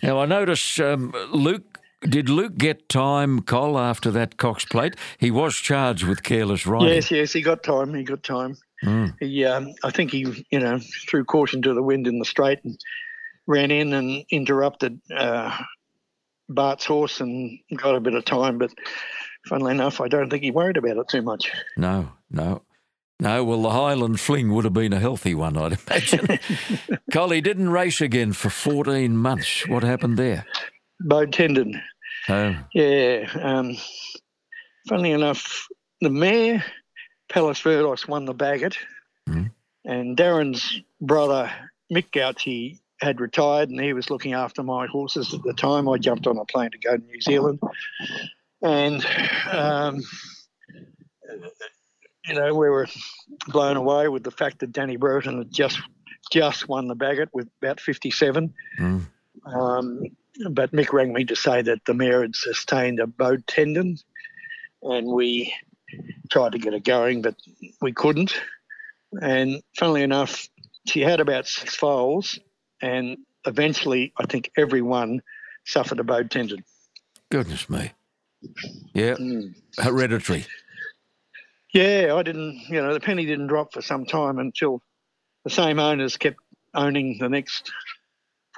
[0.02, 1.77] Now, I notice um, Luke.
[2.02, 4.94] Did Luke get time, Col, after that Cox plate?
[5.18, 6.88] He was charged with careless riding.
[6.88, 7.92] Yes, yes, he got time.
[7.94, 8.56] He got time.
[8.84, 9.14] Mm.
[9.18, 10.78] He, um, I think he, you know,
[11.08, 12.78] threw caution to the wind in the straight and
[13.46, 15.56] ran in and interrupted uh,
[16.48, 18.58] Bart's horse and got a bit of time.
[18.58, 18.70] But
[19.46, 21.50] funnily enough, I don't think he worried about it too much.
[21.76, 22.62] No, no.
[23.20, 26.38] No, well, the Highland Fling would have been a healthy one, I'd imagine.
[27.12, 29.66] Col, he didn't race again for 14 months.
[29.66, 30.46] What happened there?
[31.00, 31.80] Bowed tendon.
[32.28, 33.28] Oh, Yeah.
[33.40, 33.76] Um,
[34.88, 35.66] funnily enough,
[36.00, 36.64] the mayor,
[37.28, 38.76] Palos Verdes, won the Bagot,
[39.28, 39.50] Mhm.
[39.84, 41.50] and Darren's brother,
[41.92, 45.88] Mick Gauci, had retired and he was looking after my horses at the time.
[45.88, 47.60] I jumped on a plane to go to New Zealand.
[48.60, 49.06] And,
[49.52, 50.00] um,
[52.26, 52.88] you know, we were
[53.46, 55.80] blown away with the fact that Danny Brereton had just
[56.32, 58.52] just won the Bagot with about 57.
[58.78, 59.06] Mm.
[59.46, 60.02] Um,
[60.50, 63.98] but Mick rang me to say that the mare had sustained a bowed tendon,
[64.82, 65.54] and we
[66.30, 67.34] tried to get it going, but
[67.80, 68.40] we couldn't.
[69.20, 70.48] And funnily enough,
[70.86, 72.38] she had about six foals,
[72.82, 73.16] and
[73.46, 75.22] eventually, I think everyone
[75.64, 76.64] suffered a bowed tendon.
[77.30, 77.92] goodness me.
[78.94, 79.54] Yeah, Mm.
[79.78, 80.46] hereditary.
[81.74, 84.80] Yeah, I didn't, you know, the penny didn't drop for some time until
[85.44, 86.38] the same owners kept
[86.74, 87.70] owning the next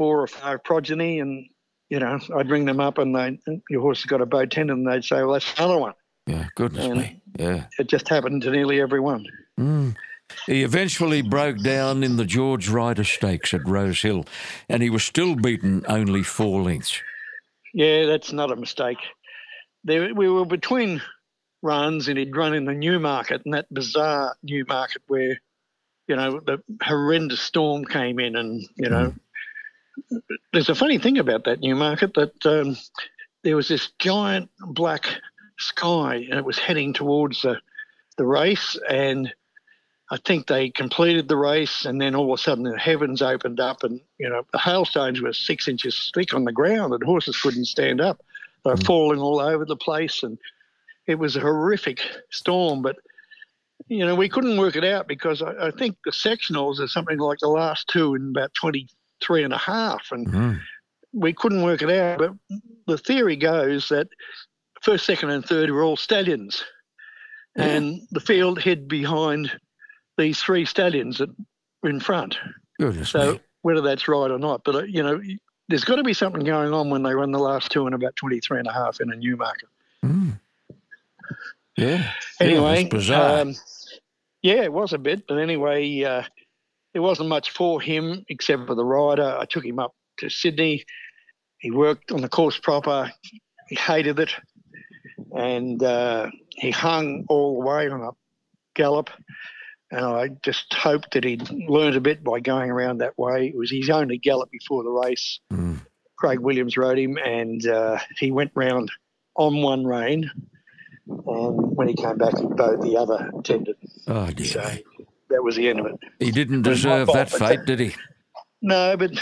[0.01, 1.46] four or five progeny, and
[1.90, 3.38] you know, I'd ring them up and they,
[3.68, 5.92] your horse has got a bow tendon, and they'd say, well, that's another one.
[6.26, 7.22] Yeah, goodness And- me.
[7.38, 7.66] Yeah.
[7.78, 9.26] It just happened to nearly every one.
[9.59, 9.94] Mm.
[10.46, 14.24] He eventually broke down in the George Ryder Stakes at Rose Hill,
[14.70, 17.03] and he was still beaten only four lengths.
[17.74, 18.98] Yeah, that's not a mistake.
[19.84, 21.03] There, we were between
[21.62, 25.40] runs, and he'd run in the Newmarket, and that bizarre Newmarket where,
[26.09, 29.18] you know, the horrendous storm came in, and you know, mm.
[30.53, 32.76] There's a funny thing about that new market that um,
[33.42, 35.07] there was this giant black
[35.59, 37.61] sky, and it was heading towards the
[38.16, 39.32] the race, and
[40.11, 43.61] I think they completed the race, and then all of a sudden the heavens opened
[43.61, 47.40] up, and you know the hailstones were six inches thick on the ground, and horses
[47.40, 48.20] couldn't stand up.
[48.64, 50.38] They were falling all over the place, and
[51.07, 52.82] it was a horrific storm.
[52.82, 52.96] But
[53.88, 57.18] you know we couldn't work it out because I, I think the sectionals are something
[57.18, 58.53] like the last two in about
[59.21, 60.61] 23 and a half, and Mm.
[61.12, 62.18] we couldn't work it out.
[62.18, 62.33] But
[62.87, 64.09] the theory goes that
[64.83, 66.64] first, second, and third were all stallions,
[67.57, 69.51] and the field hid behind
[70.18, 71.31] these three stallions that
[71.83, 72.37] were in front.
[72.79, 73.41] Goodness So me.
[73.62, 75.21] whether that's right or not, but uh, you know,
[75.68, 78.16] there's got to be something going on when they run the last two in about
[78.16, 79.68] 23 and a half in a new market.
[80.05, 80.39] Mm.
[81.77, 82.12] Yeah.
[82.41, 83.41] Anyway, yeah, bizarre.
[83.41, 83.55] um,
[84.43, 86.23] yeah, it was a bit, but anyway, uh,
[86.93, 89.36] there wasn't much for him except for the rider.
[89.38, 90.84] I took him up to Sydney.
[91.59, 93.12] He worked on the course proper.
[93.68, 94.34] He hated it,
[95.32, 98.11] and uh, he hung all the way on a
[98.74, 99.11] gallop.
[99.93, 103.49] And I just hoped that he'd learned a bit by going around that way.
[103.49, 105.41] It was his only gallop before the race.
[105.53, 105.80] Mm.
[106.16, 108.91] Craig Williams rode him, and uh, he went round
[109.36, 110.30] on one rein.
[111.07, 113.74] And when he came back, he bowed the other tendon.
[114.07, 114.47] oh, dear.
[114.47, 114.78] So
[115.41, 115.99] that was the end of it.
[116.18, 117.95] He didn't deserve fault, that fate, did he?
[118.61, 119.12] No, but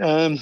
[0.00, 0.40] um,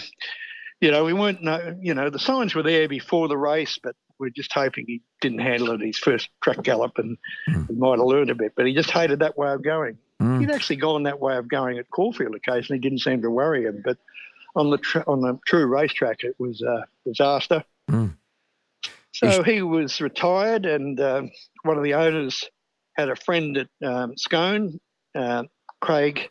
[0.80, 1.42] you know, we weren't.
[1.42, 5.02] No, you know, the signs were there before the race, but we're just hoping he
[5.20, 8.54] didn't handle it his first track gallop, and he might have learned a bit.
[8.56, 9.98] But he just hated that way of going.
[10.22, 10.40] Mm.
[10.40, 12.80] He'd actually gone that way of going at Caulfield occasionally.
[12.80, 13.98] Didn't seem to worry him, but
[14.56, 17.62] on the tr- on the true racetrack, it was a disaster.
[17.90, 18.16] Mm.
[19.12, 21.30] So he was retired, and um
[21.62, 22.48] one of the owners
[23.00, 24.78] had a friend at um, Scone,
[25.14, 25.44] uh,
[25.80, 26.30] Craig,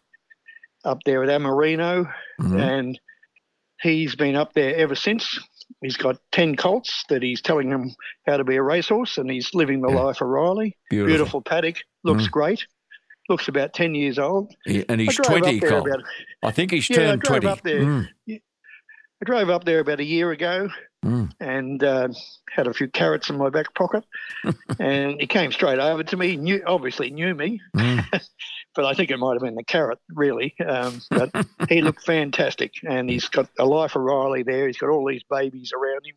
[0.86, 2.60] up there at Amarino, Mhm.
[2.62, 3.00] and
[3.82, 5.40] he's been up there ever since.
[5.82, 7.94] He's got 10 colts that he's telling them
[8.26, 10.02] how to be a racehorse, and he's living the Yeah.
[10.02, 10.78] life of Riley.
[10.90, 11.08] Beautiful.
[11.10, 12.32] Beautiful paddock, looks Mm.
[12.32, 12.66] great.
[13.30, 14.54] Looks about 10 years old.
[14.66, 15.88] He- and he's 20, up there Col.
[15.88, 16.04] about,
[16.44, 17.48] I think he's Yeah, I turned drove 20.
[17.48, 17.82] up there.
[17.82, 18.08] Mm.
[19.22, 20.70] I drove up there about a year ago
[21.06, 21.32] Mm.
[21.40, 22.08] and uh,
[22.50, 24.04] had a few carrots in my back pocket.
[24.80, 26.38] and he came straight over to me.
[26.38, 28.04] Knew, obviously knew me, Mm.
[28.76, 30.56] but I think it might have been the carrot, really.
[30.66, 31.32] Um, but
[31.68, 34.68] he looked fantastic, and he's got a life of Riley there.
[34.68, 36.16] He's got all these babies around him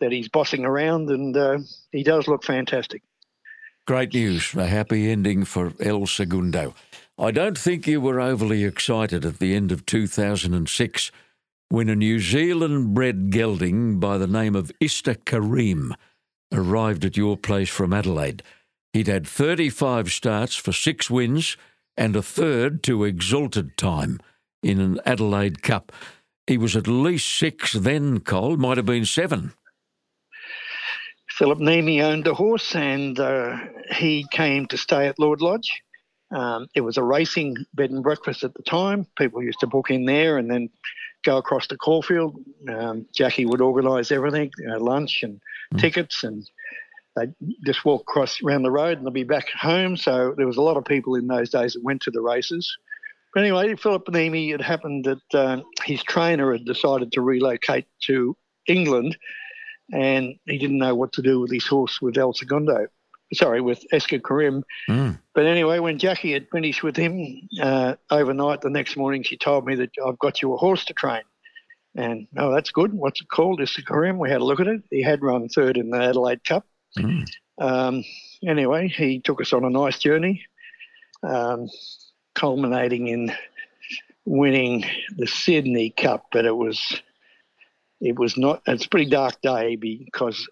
[0.00, 1.58] that he's bossing around, and uh,
[1.90, 3.02] he does look fantastic.
[3.86, 4.54] Great news.
[4.54, 6.74] A happy ending for El Segundo.
[7.18, 11.10] I don't think you were overly excited at the end of 2006
[11.68, 15.92] when a New Zealand bred gelding by the name of Ista Kareem
[16.52, 18.42] arrived at your place from Adelaide.
[18.92, 21.56] He'd had 35 starts for six wins
[21.96, 24.20] and a third to exalted time
[24.62, 25.92] in an Adelaide Cup.
[26.46, 29.52] He was at least six then, Cole, might have been seven.
[31.30, 33.56] Philip Nemi owned the horse, and uh,
[33.90, 35.82] he came to stay at Lord Lodge.
[36.30, 39.06] Um, it was a racing bed and breakfast at the time.
[39.16, 40.68] People used to book in there and then
[41.24, 42.36] go across to Caulfield.
[42.68, 45.40] Um, Jackie would organise everything, you know, lunch and
[45.78, 46.46] tickets, and
[47.16, 47.34] they'd
[47.64, 49.96] just walk across around the road and they'll be back home.
[49.96, 52.70] So there was a lot of people in those days that went to the races.
[53.34, 58.36] But anyway, Philip Neame, it happened that uh, his trainer had decided to relocate to
[58.66, 59.16] England
[59.92, 62.86] and he didn't know what to do with his horse with El Segundo.
[63.34, 64.62] Sorry, with Ista Kareem.
[64.88, 65.18] Mm.
[65.34, 69.66] But anyway, when Jackie had finished with him uh, overnight, the next morning she told
[69.66, 71.22] me that I've got you a horse to train.
[71.94, 72.92] And oh, that's good.
[72.92, 73.60] What's it called?
[73.60, 74.18] Ista Kareem.
[74.18, 74.82] We had a look at it.
[74.90, 76.66] He had run third in the Adelaide Cup.
[76.98, 77.26] Mm.
[77.58, 78.04] Um,
[78.46, 80.44] anyway, he took us on a nice journey,
[81.22, 81.68] um,
[82.34, 83.32] culminating in
[84.24, 84.84] winning
[85.16, 86.26] the Sydney Cup.
[86.32, 87.00] But it was
[88.00, 88.62] it was not.
[88.66, 90.48] It's a pretty dark day because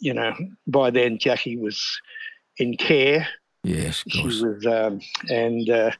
[0.00, 0.32] you know
[0.66, 2.00] by then Jackie was
[2.58, 3.26] in care.
[3.64, 5.92] Yes, of She was, um, and uh,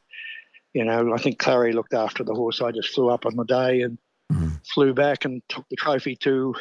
[0.75, 2.61] you know, I think Clarry looked after the horse.
[2.61, 3.99] I just flew up on the day and
[4.33, 4.61] Mhm.
[4.67, 6.55] flew back and took the trophy to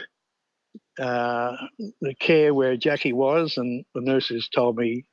[0.99, 1.55] uh,
[2.01, 5.05] the care where Jackie was, and the nurses told me,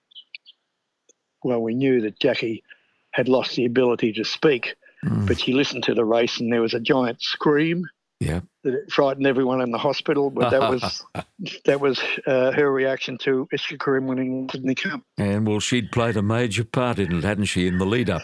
[1.44, 2.64] well, we knew that Jackie
[3.12, 6.74] had lost the ability to speak, but she listened to the race and there was
[6.74, 7.84] a giant scream
[8.20, 8.40] Yeah.
[8.64, 10.30] that it frightened everyone in the hospital.
[10.30, 11.04] But that was
[11.64, 15.00] that was uh, her reaction to Ista Kareem winning Sydney Cup.
[15.16, 18.22] And well, she'd played a major part in it, hadn't she, in the lead up?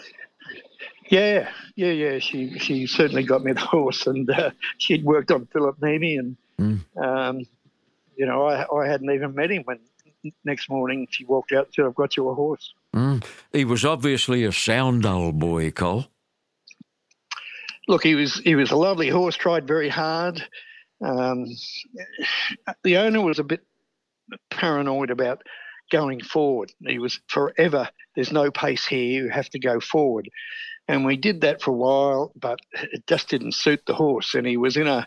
[1.09, 2.19] Yeah, yeah, yeah.
[2.19, 6.37] She she certainly got me the horse, and uh, she'd worked on Philip Nemi, and
[6.97, 7.47] um,
[8.17, 9.79] you know I I hadn't even met him when
[10.45, 13.25] next morning she walked out and said, "I've got you a horse." Mm.
[13.53, 16.07] He was obviously a sound old boy, Cole.
[17.89, 19.37] Look, he was he was a lovely horse.
[19.37, 20.43] Tried very hard.
[21.05, 21.47] Um,
[22.83, 23.65] the owner was a bit
[24.51, 25.43] paranoid about
[25.91, 26.73] going forward.
[26.87, 27.89] He was forever.
[28.15, 29.25] There's no pace here.
[29.25, 30.31] You have to go forward.
[30.89, 34.35] And we did that for a while, but it just didn't suit the horse.
[34.35, 35.07] And he was in a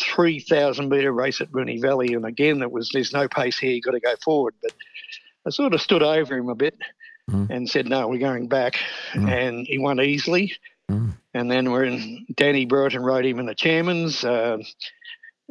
[0.00, 2.14] 3,000 metre race at Moonee Valley.
[2.14, 3.72] And again, it was there's no pace here.
[3.72, 4.54] You've got to go forward.
[4.62, 4.72] But
[5.46, 6.76] I sort of stood over him a bit
[7.50, 8.78] and said, no, we're going back.
[9.30, 10.52] And he won easily.
[11.32, 14.24] And then we're in Danny Brereton rode him in the chairman's.
[14.24, 14.58] Uh,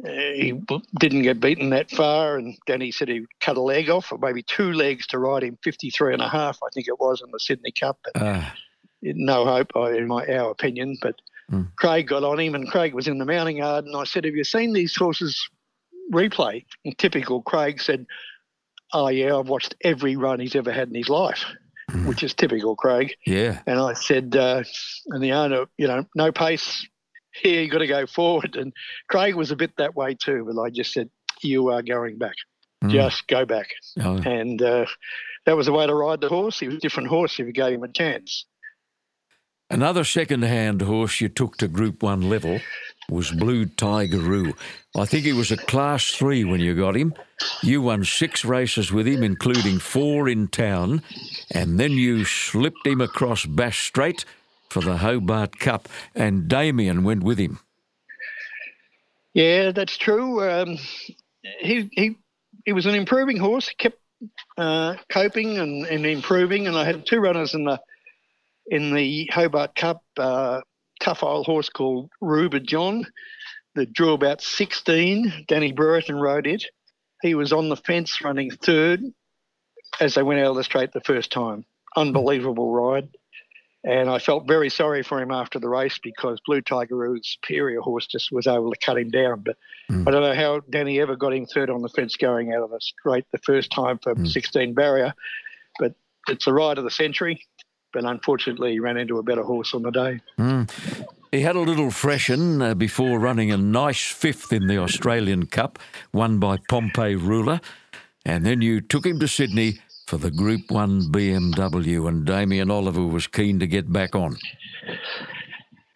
[0.04, 0.60] uh, he
[0.98, 4.42] didn't get beaten that far, and Danny said he cut a leg off, or maybe
[4.42, 7.38] two legs to ride him 53 and a half, I think it was, in the
[7.38, 7.98] Sydney Cup.
[8.02, 8.54] But Ah,
[9.02, 10.96] no hope, uh, in my our opinion.
[11.00, 11.16] But
[11.76, 14.34] Craig got on him, and Craig was in the mounting yard, and I said, "Have
[14.34, 15.48] you seen these horses
[16.12, 18.06] replay?" And typical Craig said,
[18.92, 21.44] "Oh yeah, I've watched every run he's ever had in his life,"
[22.06, 23.14] which is typical Craig.
[23.26, 23.60] yeah.
[23.66, 24.64] And I said, uh,
[25.08, 26.86] and the owner, you know, no pace
[27.34, 28.56] here, you got to go forward.
[28.56, 28.72] And
[29.08, 31.10] Craig was a bit that way too, but I just said,
[31.42, 32.34] you are going back.
[32.90, 33.68] Just go back.
[34.00, 34.86] Oh, And uh,
[35.46, 36.58] that was the way to ride the horse.
[36.60, 38.46] He was a different horse if you gave him a chance.
[39.70, 42.60] Another second-hand horse you took to Group One level
[43.08, 44.54] was Blue Tigeroo.
[44.96, 47.14] I think he was a Class Three when you got him.
[47.62, 51.02] You won six races with him, including four in town,
[51.50, 54.24] and then you slipped him across Bass Strait
[54.70, 57.58] for the Hobart Cup, and Damien went with him.
[59.34, 60.48] Yeah, that's true.
[60.48, 60.78] Um,
[61.42, 62.16] he he
[62.64, 63.70] he was an improving horse.
[63.76, 63.98] Kept
[64.56, 66.66] uh, coping and, and improving.
[66.66, 67.80] And I had two runners in the
[68.66, 70.02] in the Hobart Cup.
[70.16, 70.60] Uh,
[71.00, 73.06] tough old horse called Ruber John
[73.74, 75.44] that drew about 16.
[75.48, 76.64] Danny Brereton rode it.
[77.22, 79.02] He was on the fence running third
[80.00, 81.64] as they went out of the straight the first time.
[81.96, 83.08] Unbelievable ride.
[83.84, 88.06] And I felt very sorry for him after the race because Blue Tigeroo's superior horse
[88.06, 89.42] just was able to cut him down.
[89.42, 89.56] But
[89.90, 92.70] I don't know how Danny ever got him third on the fence going out of
[92.70, 95.12] the straight the first time for 16 barrier.
[95.78, 95.94] But
[96.28, 97.44] it's the ride of the century.
[97.94, 100.20] But unfortunately, he ran into a better horse on the day.
[101.30, 105.78] He had a little freshen uh, before running a nice fifth in the Australian Cup,
[106.12, 107.60] won by Pompeii Ruler.
[108.26, 113.06] And then you took him to Sydney for the Group 1 BMW, and Damien Oliver
[113.06, 114.36] was keen to get back on.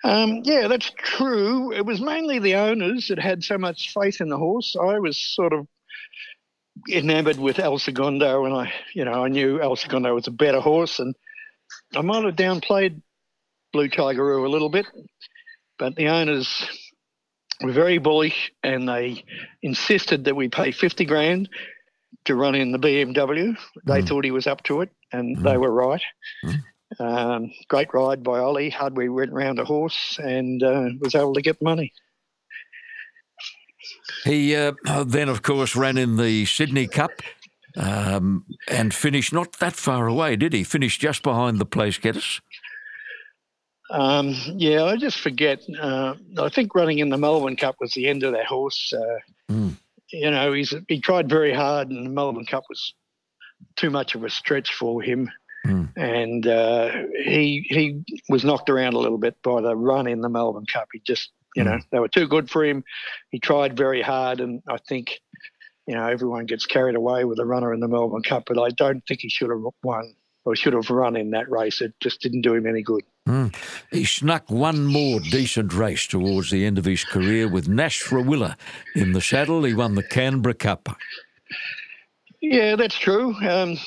[0.05, 1.73] Um, yeah, that's true.
[1.73, 4.77] It was mainly the owners that had so much faith in the horse.
[4.81, 5.67] I was sort of
[6.89, 10.61] enamored with El Segundo, and I, you know, I knew El Segundo was a better
[10.61, 11.15] horse, and
[11.95, 13.01] I might have downplayed
[13.73, 14.87] Blue Tigeroo a little bit,
[15.79, 16.67] but the owners
[17.63, 19.25] were very bullish, and they
[19.63, 21.49] insisted that we pay fifty grand
[22.25, 23.57] to run in the BMW.
[23.87, 26.03] They thought he was up to it, and they were right.
[26.99, 28.71] Um, great ride by Ollie.
[28.71, 31.93] Hardware went round a horse and uh, was able to get money.
[34.25, 34.73] He uh,
[35.07, 37.11] then, of course, ran in the Sydney Cup
[37.79, 40.65] um, and finished not that far away, did he?
[40.65, 42.41] Finished just behind the place getters.
[43.91, 45.63] Um, yeah, I just forget.
[45.81, 48.93] Uh, I think running in the Melbourne Cup was the end of that horse.
[48.93, 49.19] Uh,
[50.11, 52.95] You know, he's he tried very hard, and the Melbourne Cup was
[53.77, 55.31] too much of a stretch for him.
[55.97, 56.93] And uh,
[57.25, 60.89] he he was knocked around a little bit by the run in the Melbourne Cup.
[60.95, 62.85] He just, you know, they were too good for him.
[63.31, 65.21] He tried very hard, and I think,
[65.89, 68.69] you know, everyone gets carried away with a runner in the Melbourne Cup, but I
[68.69, 70.15] don't think he should have won
[70.45, 71.81] or should have run in that race.
[71.81, 73.03] It just didn't do him any good.
[73.91, 78.57] He snuck one more decent race towards the end of his career with Nash Rawiller
[78.95, 79.65] in the saddle.
[79.65, 80.91] He won the Canberra Cup.
[82.43, 83.35] Yeah, that's true.
[83.49, 83.79] Um,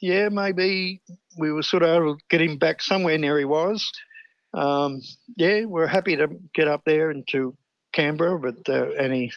[0.00, 1.02] yeah, maybe
[1.36, 3.90] we were sort of able to get him back somewhere near he was.
[4.54, 5.02] Um,
[5.36, 7.56] yeah, we're happy to get up there into
[7.92, 9.32] Canberra, but uh, and he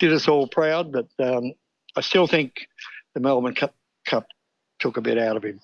[0.00, 0.90] did us all proud.
[0.90, 1.52] But um,
[1.96, 2.66] I still think
[3.14, 3.74] the Melbourne Cup,
[4.06, 4.26] Cup
[4.80, 5.60] took a bit out of him.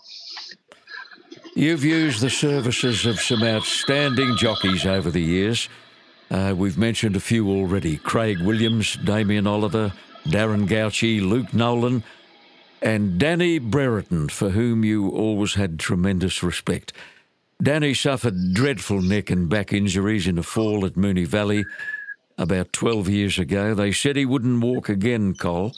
[1.54, 5.68] You've used the services of some outstanding jockeys over the years.
[6.30, 9.92] Uh, we've mentioned a few already Craig Williams, Damien Oliver,
[10.24, 12.02] Darren Gauci, Luke Nolan,
[12.82, 16.92] and Danny Brereton, for whom you always had tremendous respect.
[17.62, 21.64] Danny suffered dreadful neck and back injuries in a fall at Moonee Valley
[22.38, 23.74] about 12 years ago.
[23.74, 25.72] They said he wouldn't walk again, Cole,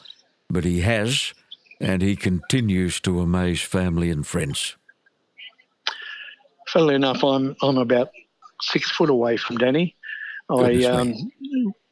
[0.51, 1.35] but he has,
[1.81, 4.77] and he continues to amaze family and friends.
[6.69, 8.11] Funnily enough, I'm I'm about
[8.61, 9.97] six foot away from Danny.
[10.51, 11.15] I um,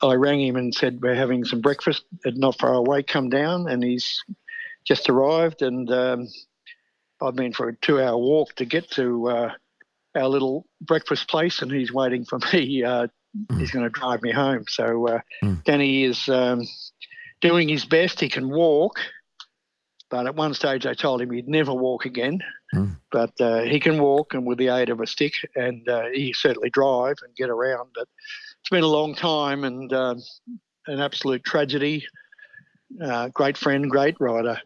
[0.03, 3.03] I rang him and said we're having some breakfast not far away.
[3.03, 4.23] Come down, and he's
[4.87, 6.29] just arrived, and um,
[7.23, 9.53] I've been for a two-hour walk to get to uh,
[10.15, 12.85] our little breakfast place, and he's waiting for me.
[12.85, 13.61] Uh, mm.
[13.61, 14.65] He's going to drive me home.
[14.69, 15.63] So uh, mm.
[15.65, 16.63] Danny is um,
[17.41, 18.21] doing his best.
[18.21, 18.99] He can walk,
[20.11, 22.41] but at one stage I told him he'd never walk again.
[22.75, 22.97] Mm.
[23.13, 26.33] But uh, he can walk, and with the aid of a stick, and uh, he
[26.33, 27.91] certainly drive and get around.
[27.95, 28.09] But
[28.61, 30.23] it's been a long time, and um,
[30.87, 32.05] an absolute tragedy.
[33.03, 34.61] Uh, great friend, great rider,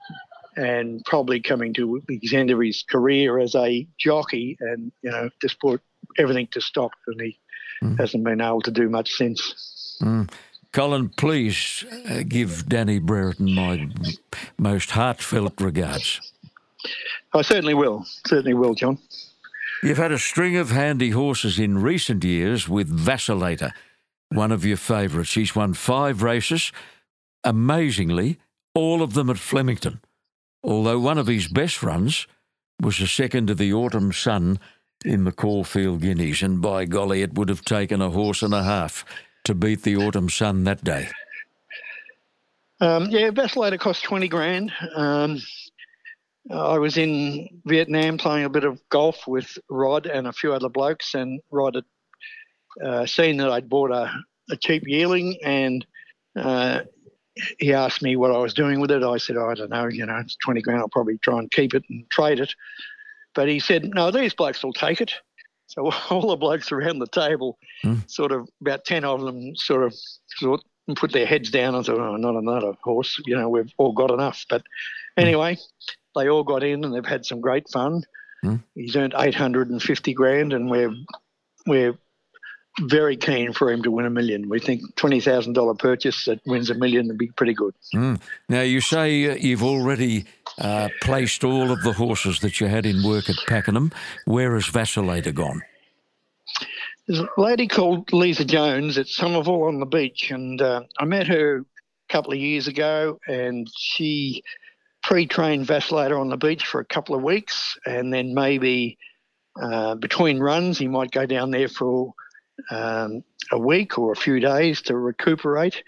[0.57, 5.31] and probably coming to the end of his career as a jockey, and you know
[5.41, 5.81] just put
[6.19, 7.39] everything to stop, and he
[7.83, 7.99] mm.
[7.99, 9.99] hasn't been able to do much since.
[10.03, 10.31] Mm.
[10.73, 13.89] Colin, please uh, give Danny Brereton my
[14.59, 16.33] most heartfelt regards.
[17.35, 18.05] I certainly will.
[18.27, 18.99] Certainly will, John.
[19.83, 23.73] You've had a string of handy horses in recent years with Vacillator,
[24.29, 25.35] one of your favourites.
[25.35, 26.71] He's won five races,
[27.43, 28.39] amazingly,
[28.75, 30.01] all of them at Flemington
[30.63, 32.27] although one of his best runs
[32.81, 34.59] was a second to the Autumn Sun
[35.05, 38.63] in the Caulfield Guineas, and by golly, it would have taken a horse and a
[38.63, 39.05] half
[39.45, 41.09] to beat the Autumn Sun that day.
[42.81, 44.73] Um, yeah, Vacillator cost 20 grand.
[44.95, 45.41] Um,
[46.51, 50.69] I was in Vietnam playing a bit of golf with Rod and a few other
[50.69, 51.85] blokes, and Rod had
[52.85, 54.11] uh, seen that I'd bought a,
[54.51, 55.87] a cheap yearling, and
[56.37, 56.81] uh,
[57.59, 59.03] he asked me what I was doing with it.
[59.03, 60.81] I said, oh, I don't know, you know, it's 20 grand.
[60.81, 62.55] I'll probably try and keep it and trade it.
[63.35, 65.13] But he said, no, these blokes will take it.
[65.67, 68.09] So all the blokes around the table, mm.
[68.11, 69.95] sort of about 10 of them sort of
[70.37, 73.21] sort and put their heads down and thought, oh, not another horse.
[73.25, 74.45] You know, we've all got enough.
[74.49, 74.63] But
[75.17, 75.63] anyway, mm.
[76.17, 78.03] they all got in and they've had some great fun.
[78.45, 78.63] Mm.
[78.75, 80.93] He's earned 850 grand and we're,
[81.67, 81.97] we're
[82.81, 84.49] very keen for him to win a million.
[84.49, 87.75] We think twenty thousand dollar purchase that wins a million would be pretty good.
[87.95, 88.21] Mm.
[88.49, 90.25] Now you say uh, you've already
[90.59, 93.93] uh, placed all of the horses that you had in work at Pakenham.
[94.25, 95.63] Where has Vacillator gone?
[97.07, 101.27] There's a lady called Lisa Jones at Somerville on the beach, and uh, I met
[101.27, 101.65] her a
[102.09, 104.43] couple of years ago, and she
[105.03, 108.99] pre-trained Vacillator on the beach for a couple of weeks, and then maybe
[109.61, 112.13] uh, between runs he might go down there for
[112.71, 115.83] um, a week or a few days to recuperate.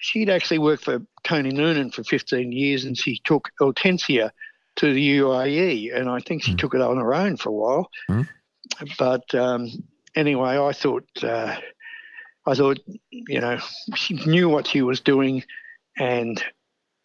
[0.00, 4.30] She'd actually worked for Tony Noonan for 15 years and she took Hortensia
[4.76, 6.58] to the UAE and I think she mm.
[6.58, 7.90] took it on her own for a while.
[8.08, 8.28] Mm.
[8.98, 9.68] But um,
[10.14, 11.56] anyway, I thought, uh,
[12.46, 12.78] I thought,
[13.10, 13.58] you know,
[13.94, 15.44] she knew what she was doing
[15.98, 16.42] and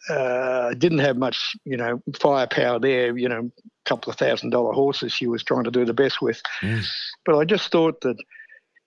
[0.10, 3.18] uh, didn't have much, you know, firepower there.
[3.18, 6.22] You know, a couple of thousand dollar horses she was trying to do the best
[6.22, 6.42] with.
[6.62, 6.86] Mm.
[7.26, 8.18] But I just thought that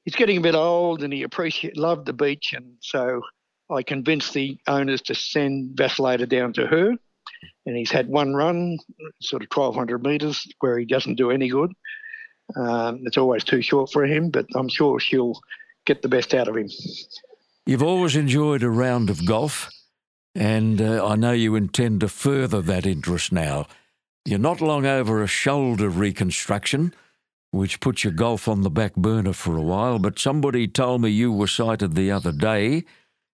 [0.04, 3.22] he's getting a bit old and he appreciate loved the beach, and so
[3.70, 6.94] I convinced the owners to send Vacillator down to her.
[7.66, 8.78] And he's had one run,
[9.20, 11.72] sort of 1,200 metres, where he doesn't do any good.
[12.56, 15.38] Um, it's always too short for him, but I'm sure she'll
[15.84, 16.68] get the best out of him.
[17.66, 19.70] You've always enjoyed a round of golf,
[20.34, 23.66] and uh, I know you intend to further that interest now.
[24.24, 26.94] You're not long over a shoulder reconstruction
[27.50, 31.08] which put your golf on the back burner for a while, but somebody told me
[31.08, 32.84] you were sighted the other day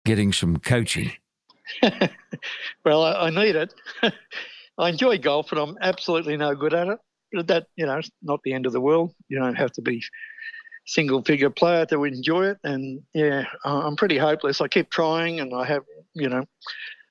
[0.05, 1.11] getting some coaching.
[2.85, 3.73] well, I, I need it.
[4.77, 6.99] I enjoy golf, but I'm absolutely no good at it.
[7.33, 9.13] But that, you know, it's not the end of the world.
[9.27, 10.01] You don't have to be
[10.85, 12.57] single figure player to enjoy it.
[12.63, 14.61] And yeah, I'm pretty hopeless.
[14.61, 15.83] I keep trying and I have,
[16.13, 16.45] you know,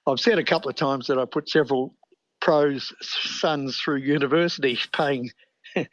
[0.07, 1.95] I've said a couple of times that I put several
[2.41, 5.31] pros' sons through university paying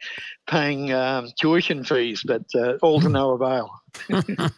[0.46, 3.70] paying um, tuition fees, but uh, all to no avail.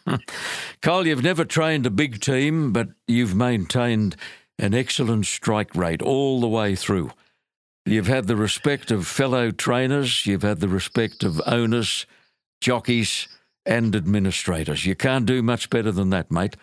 [0.81, 4.15] Carl, you've never trained a big team, but you've maintained
[4.57, 7.11] an excellent strike rate all the way through.
[7.85, 12.05] You've had the respect of fellow trainers, you've had the respect of owners,
[12.61, 13.27] jockeys,
[13.65, 14.85] and administrators.
[14.85, 16.55] You can't do much better than that, mate.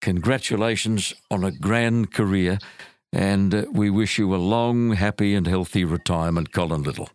[0.00, 2.58] Congratulations on a grand career,
[3.12, 7.10] and uh, we wish you a long, happy, and healthy retirement, Colin Little.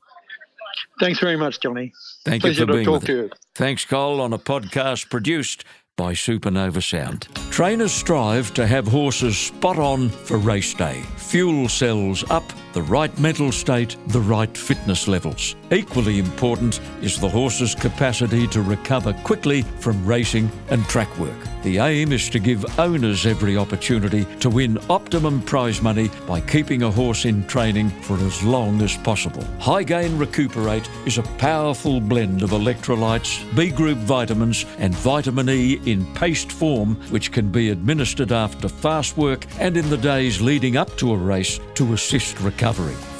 [1.00, 1.94] Thanks very much, Johnny.
[2.24, 3.40] Thank Pleasure you for being with us.
[3.56, 5.64] Thanks, Cole, on a podcast produced
[5.98, 7.28] by Supernova Sound.
[7.52, 11.02] Trainers strive to have horses spot on for race day.
[11.18, 12.44] Fuel cells up,
[12.76, 15.56] the right mental state, the right fitness levels.
[15.72, 21.38] Equally important is the horse's capacity to recover quickly from racing and track work.
[21.64, 26.84] The aim is to give owners every opportunity to win optimum prize money by keeping
[26.84, 29.42] a horse in training for as long as possible.
[29.58, 36.06] Hygain Recuperate is a powerful blend of electrolytes, B group vitamins, and vitamin E in
[36.14, 40.96] paste form, which can be administered after fast work and in the days leading up
[40.98, 42.65] to a race to assist recovery.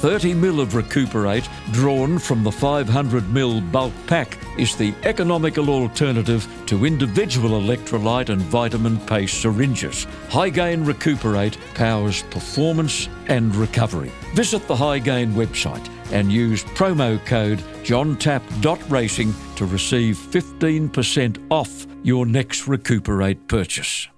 [0.00, 6.48] 30 ml of Recuperate, drawn from the 500 ml bulk pack, is the economical alternative
[6.66, 10.06] to individual electrolyte and vitamin paste syringes.
[10.30, 14.10] Hygain Recuperate powers performance and recovery.
[14.34, 22.66] Visit the Hygain website and use promo code johntap.racing to receive 15% off your next
[22.66, 24.08] Recuperate purchase.